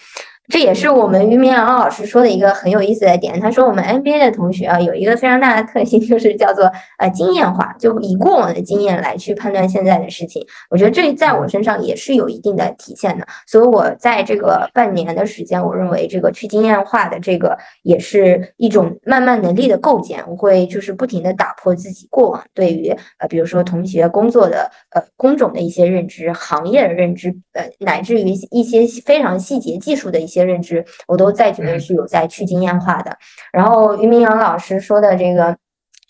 [0.50, 3.40] 这也是我们于明阳老师说的一个很有意思的点。
[3.40, 10.44] 他说，我们 NBA 的同学啊，有一个非常大的特性，就是叫做呃经验化，就以过往的经验来去判断现在的事情。
[10.72, 13.28] 我觉得这在我身上也是有一定的体现的。
[13.46, 20.24] 所以我在这个半年的时间，我认为这个去经验化的这个也是一种慢慢能力的构建。
[20.28, 22.90] 我会就是不停的打破自己过往对于
[23.20, 30.39] 呃比如说同学工作的呃工种的一些认知、行业的认知，呃乃至于一些非常细节技术的一些。
[30.44, 33.18] 认知，我都在觉得是有在去经验化的。
[33.52, 35.58] 然后于明阳老师说的这个，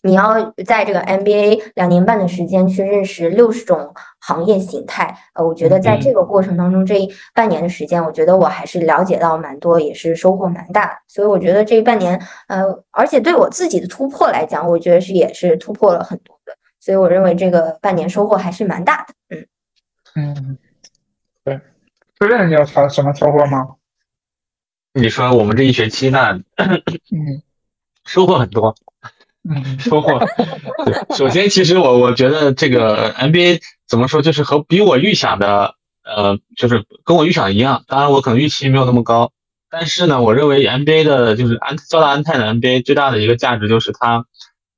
[0.04, 6.96] 你要在这个 MBA 两年半的时间去认识六十种行业形态，呃，我觉得在这个过程当中，这
[7.34, 10.98] 半年的时间，我觉得我还是了解到蛮多，也是收获蛮大。
[11.08, 16.54] 所以我觉得这半年，呃，而且对我自己的突破来讲，我觉得是也是突破了很多的。
[16.80, 19.14] 所以我认为这个半年收获还是蛮大的。
[19.36, 19.46] 嗯
[20.16, 20.58] 嗯，
[21.44, 21.60] 对，
[22.18, 23.68] 这边你有什什么收获吗？
[25.00, 26.40] 你说我们这一学期呢，
[28.06, 28.76] 收获很多，
[29.50, 30.20] 嗯 收获。
[31.16, 37.84] 首先，其实我我觉得这个 MBA 怎么说，就是和比我预想的，呃，就是跟我预想一样。
[37.88, 39.32] 当然，我可能预期没有那么高，
[39.70, 44.26] 但是呢，我认为 MBA 的就是安交大安泰的 MBA 最大的一个价值就是它，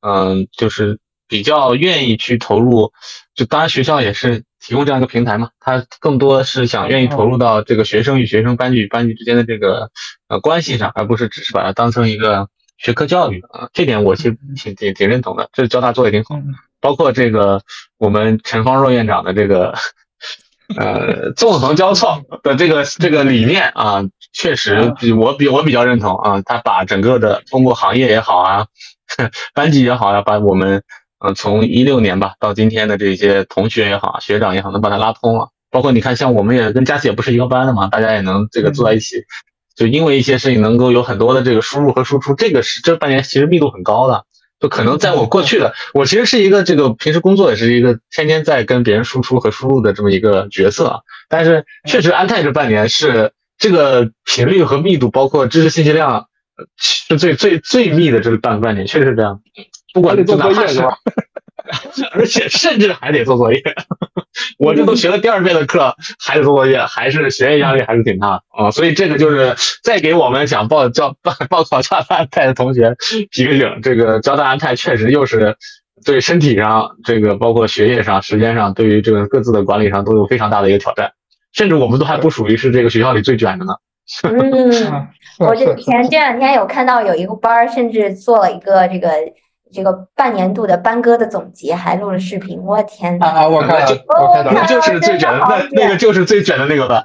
[0.01, 2.93] 嗯，就是比较愿意去投入。
[3.33, 4.43] 就当然学校也是。
[4.61, 9.89] 提供这样一个平台嘛，他更多是想愿意投入到这个学生与学生、班级与班级之间的这个
[10.27, 12.47] 呃关系上，而不是只是把它当成一个
[12.77, 13.69] 学科教育啊。
[13.73, 16.35] 这点我其实挺挺挺认同的，这交大做的挺好。
[16.79, 17.61] 包括这个
[17.97, 19.73] 我们陈方若院长的这个
[20.77, 26.41] 呃纵横交错的这个 这个理念啊，确实比我比我比较认同啊。
[26.43, 28.67] 他把整个的通过行业也好啊，
[29.55, 30.83] 班级也好啊，把我们。
[31.23, 35.49] 嗯，从一六年吧到今天的这些同学也好，学长也好，能把它拉通了。
[35.69, 39.23] 包括你看，像我们也跟佳琪也不是一个班的嘛，大家也能这个坐在一起，
[39.75, 42.33] 就因为一些事情能够有很多的这个输入和输出。
[42.33, 44.25] 这个是这半年其实密度很高的，
[44.59, 51.03] 就可能在我过去的，我其实是一个这个平时工作也是一个天天在跟别人输出和输入的这么一个角色。
[51.29, 56.27] 但是确实安泰这半年是这个频率和密度，包括知识信息量
[56.77, 59.39] 是最最最密的这半半年，确实是这样。
[59.93, 60.97] 不管做作业是吧？
[62.13, 63.61] 而且甚至还得做作业，
[64.57, 68.71] 我这都学了第二遍的课，还得做作业，还是学业压力还是挺大的啊。
[68.71, 72.93] 所以这个就是再给我们想报教报报考交大安泰的同学
[73.31, 75.55] 提个醒：这个交大安泰确实又是
[76.03, 81.11] 对身体上、这个包括学业上、时间上，对于这个各自的管理上都有非常大的一个挑战。
[81.53, 83.73] 甚至我们都还不属于是这个学校里最卷的呢。
[84.23, 85.07] 嗯，
[85.39, 89.09] 我这前这两天有看到有一个班，甚至做了一个这个。
[89.71, 93.25] 这个半年度的班歌的总结还录了视频，我天呐！
[93.27, 97.03] 啊，我看了，我看了，那就是最卷的，那那个就是最卷的那个班，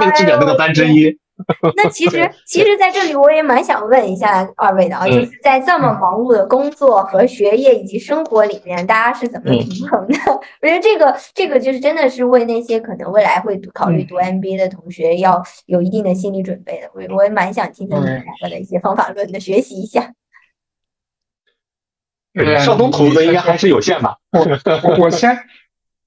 [0.00, 1.18] 那个最卷那个班之一。
[1.76, 10.16] 那其实，其实在这里我也蛮想问一下二位的啊，就是在这么忙碌的工作和学业以及生活里面，大家是怎么平衡的？
[10.62, 16.88] 我觉得这个，这个就是真的是为那些可能未来会考虑读 MBA 的同学要有一定的心理准备的。
[16.94, 20.14] 我我也蛮想听听你们两个的一些方法论的，学习一下。
[22.58, 24.16] 上东投入的应该还是有限吧。
[24.32, 24.40] 我
[24.82, 25.36] 我我先，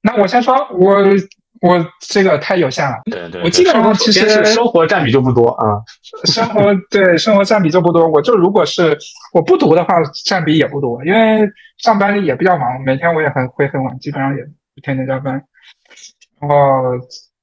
[0.02, 0.98] 那我先说，我
[1.62, 2.96] 我这个太有限了。
[3.06, 5.82] 对对，我基本上其实生活占比就不多啊。
[6.26, 8.08] 生活对生活占比就不多。
[8.08, 8.97] 我就如果是
[9.34, 9.96] 我不读的话，
[10.26, 11.47] 占比也不多，因为
[11.78, 14.43] 上班也比较忙，每天我也很会很晚，基本上也
[14.82, 15.34] 天天加班。
[16.39, 16.56] 然后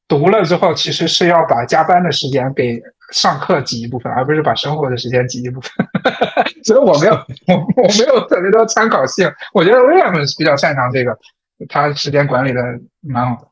[0.08, 2.80] 读了之后，其实是要把加班的时间给
[3.12, 5.70] 上课挤一部分，而不是把生活的时间挤一部分。
[6.64, 7.12] 所以我没有
[7.46, 9.30] 我我没有特别多参考性。
[9.52, 11.16] 我觉得 William 比较擅长这个，
[11.68, 12.60] 他时间管理的
[13.00, 13.50] 蛮好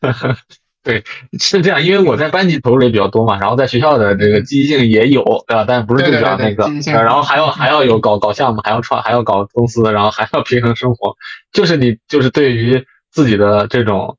[0.00, 0.36] 的。
[0.82, 1.02] 对，
[1.40, 5.64] 是这样，因为我在班级投入也比较多嘛，然后在学校的这个积极性也有，对吧？
[5.66, 11.16] 但不是最主要那个，然后还要还要有搞搞项目，还要创，还要搞公司，然后还要平衡生活，
[11.52, 14.16] 就是你就是对于自己的这种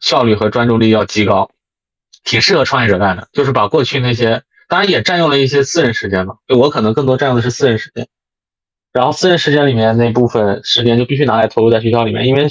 [0.00, 1.50] 效率和专注力要极高，
[2.26, 8.06] 挺适合创业者干的，就是把过去那些，当然也占用了一些私人时间嘛，我可能更多占用的是私人时间，
[8.92, 12.46] 然后私人时间里面那部分时间就必须拿来投入在学校里面，因为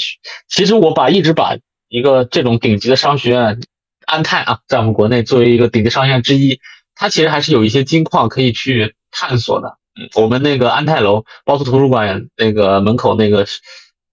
[0.47, 1.55] 其实我把一直把。
[1.87, 3.59] 一个这种顶级的商学院，
[4.05, 6.59] 安泰啊，在我们国内作为一个顶级商学院之一，
[6.95, 9.77] 它其实还是有一些金矿可以去探索的。
[10.15, 13.45] 我们那个安泰楼，包括图书馆那个门口那个，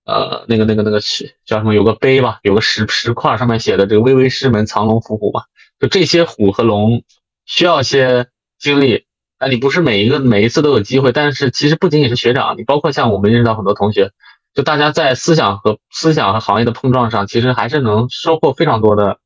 [0.04, 1.74] 呃，那个那个那个是叫什么？
[1.74, 5.42] 有个碑吧，有个石石块，上面写的这个“巍巍师门，藏龙伏虎”嘛。
[5.82, 7.02] 就这些虎和龙
[7.44, 8.28] 需要些
[8.60, 9.04] 经历，
[9.38, 11.10] 啊，你不是每一个每一次都有机会。
[11.10, 14.12] 但是其实不仅仅是学长，你包括像我们认识到很多同学。
[14.54, 19.18] 就大家在思想和思想和行业的碰撞上，其实还是能收获非常多的，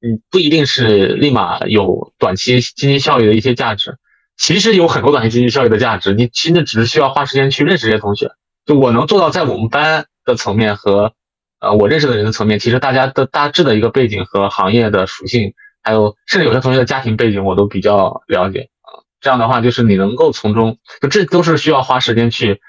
[0.00, 3.98] 嗯，不一定是立马有短期经济效益的一些价值，
[4.38, 8.30] 其实有很多短期经济效益的价值，你其实只是需要花时间去认识这些同学。
[8.64, 11.12] 就我能做到在我们班的层面和，
[11.58, 15.52] 呃，我认识的人的层面，其实大家的大致的一个背景和行业的属性，
[15.82, 19.04] 还有甚至有些同学的家庭背景，我都比较了解啊。
[19.20, 22.60] 这样的话，就是你能够从中，就这都是需要花时间去。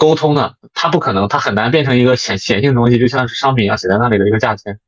[0.00, 4.80] 沟通的，它不可能，它很难变成一个显显性东西，就像是商品一样写在那里的一个价钱。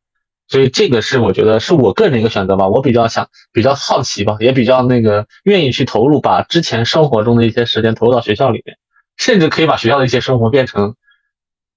[0.48, 2.66] 所以这个是我觉得是我个人的一个选择吧。
[2.66, 8.76] 我比较想，比较好奇吧，也比较那个愿意去投入，把之前生活中的一些时间投入到学校里面，
[9.16, 10.96] 甚至可以把学校的一些生活变成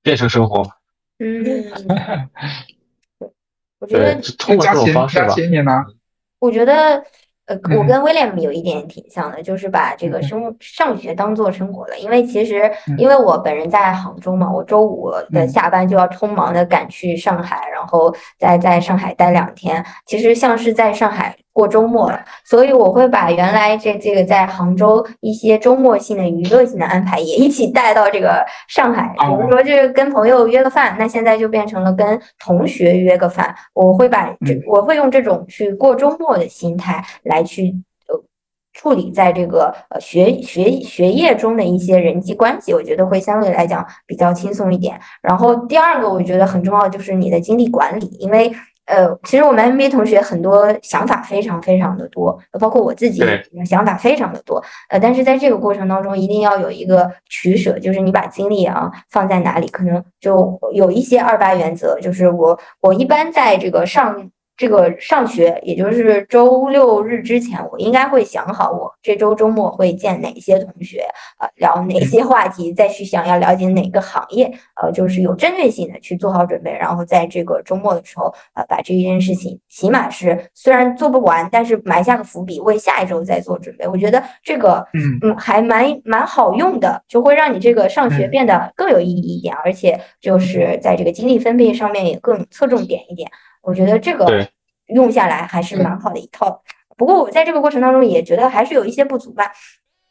[0.02, 0.66] 变成生活。
[1.20, 1.46] 嗯，
[3.82, 5.36] 我觉得通过这种方式吧。
[6.40, 7.04] 我觉得。
[7.48, 11.98] 呃我跟威廉姆有一点挺像的，就是把这个生上学当做生活了。
[11.98, 19.84] 因为其实，因为我本人在杭州嘛，我周五的下班就要匆忙的赶去上海，然后再在上海待两天。
[20.06, 21.36] 其实像是在上海。
[21.54, 33.54] 过周末了，所以我会把原来这这个在杭州一些周末性的娱乐性的安排也一起带到这个上海，比如说就是跟朋友约个饭，那现在就变成了跟同学约个饭。
[33.74, 37.76] 我会把这我会用这种去过周末的心态来去
[38.08, 38.24] 呃
[38.72, 44.98] 处理在这个呃学学学业中的一些人际关系，我觉得会相对来讲比较轻松一点。
[45.22, 48.50] 然后第二个我觉得很重要就是你的精力管理，因为。
[48.92, 53.24] 呃，其实我们 MBA 同学很多想法非常非常的多，包括我自己
[53.66, 54.62] 想法非常的多。
[54.90, 61.98] 呃，但是在这个过程当中，一定要有一个取舍，就是你把精力啊放在哪里，可能就有一些二八原则。
[62.02, 64.30] 就是我我一般在这个上。
[64.62, 71.04] 这个上学，也就是周六日之前，我应该会想好我这周周末会见哪些同学，
[71.40, 83.88] 呃，聊哪些话题，再去想要了解哪个行业，呃，就是有针对性的去做好准备，然后在这个周末的时候，呃，把这一件事情，起码是虽然做不完，但是埋下个伏笔，为下一周再做准备。
[83.88, 93.28] 我觉得这个，嗯嗯，还蛮蛮好用的，就会让你这个上学变得更有意义一点，而且就是在这个精力分配上面也更侧重点一点。
[93.62, 94.48] 我觉得这个
[94.88, 96.62] 用下来还是蛮好的一套，
[96.98, 99.52] 不过我在这个过程当中也觉得还是有一些不足吧。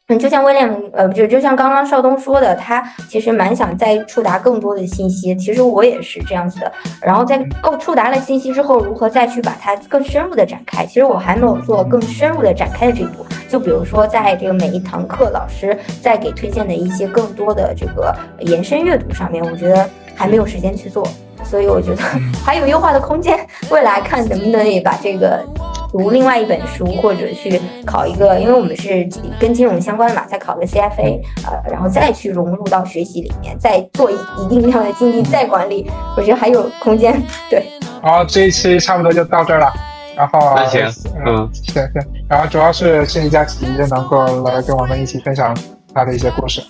[0.07, 5.33] 嗯，就像威廉，呃，就就像刚刚邵东说的，他其实蛮想再触达更多的信息。
[5.35, 6.69] 其实我也是这样子的。
[7.01, 10.85] 然后在够触达了信息之后，如何再去把它更深入的展开？
[10.85, 13.25] 其实我还没有做更深入的展开的这一步。
[13.47, 21.07] 就比如说，在这个每一堂课，老师在给推荐的一些更多的这个延伸阅读上面，我觉得还没有时间去做。
[21.43, 22.03] 所以我觉得
[22.45, 23.37] 还有优化的空间，
[23.69, 25.43] 未来看能不能也把这个
[25.91, 29.07] 读另外一本书，或者去考一个，因为我们是
[29.39, 34.15] 跟金融相关的嘛，再考个 CFA，呃，然后再去融入到学习里面，再做一
[34.49, 37.21] 定量的精力再管理，我觉得还有空间。
[37.49, 37.65] 对，
[38.01, 39.73] 好，这一期差不多就到这儿了，
[40.15, 40.85] 然后那行，
[41.25, 41.91] 嗯，行行，
[42.29, 45.55] 然后主要是谢谢佳琪能够来跟我们一起分享
[45.93, 46.61] 他的一些故事。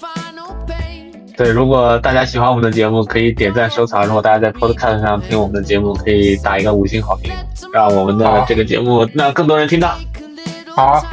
[1.38, 4.06] 对，如果大家喜欢我们的节目，可以点赞收藏。
[4.06, 7.32] 如果大家在 Podcast 上听我们的节目，可以打一个五星好评，
[7.74, 9.96] 让我们的这个节目让更多人听到。
[10.76, 11.04] 好，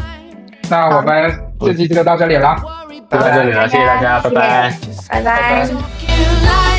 [0.68, 2.56] 那我们这期就到这里了，
[3.10, 4.78] 就到这里了，谢谢大家，拜拜，
[5.08, 6.77] 拜拜。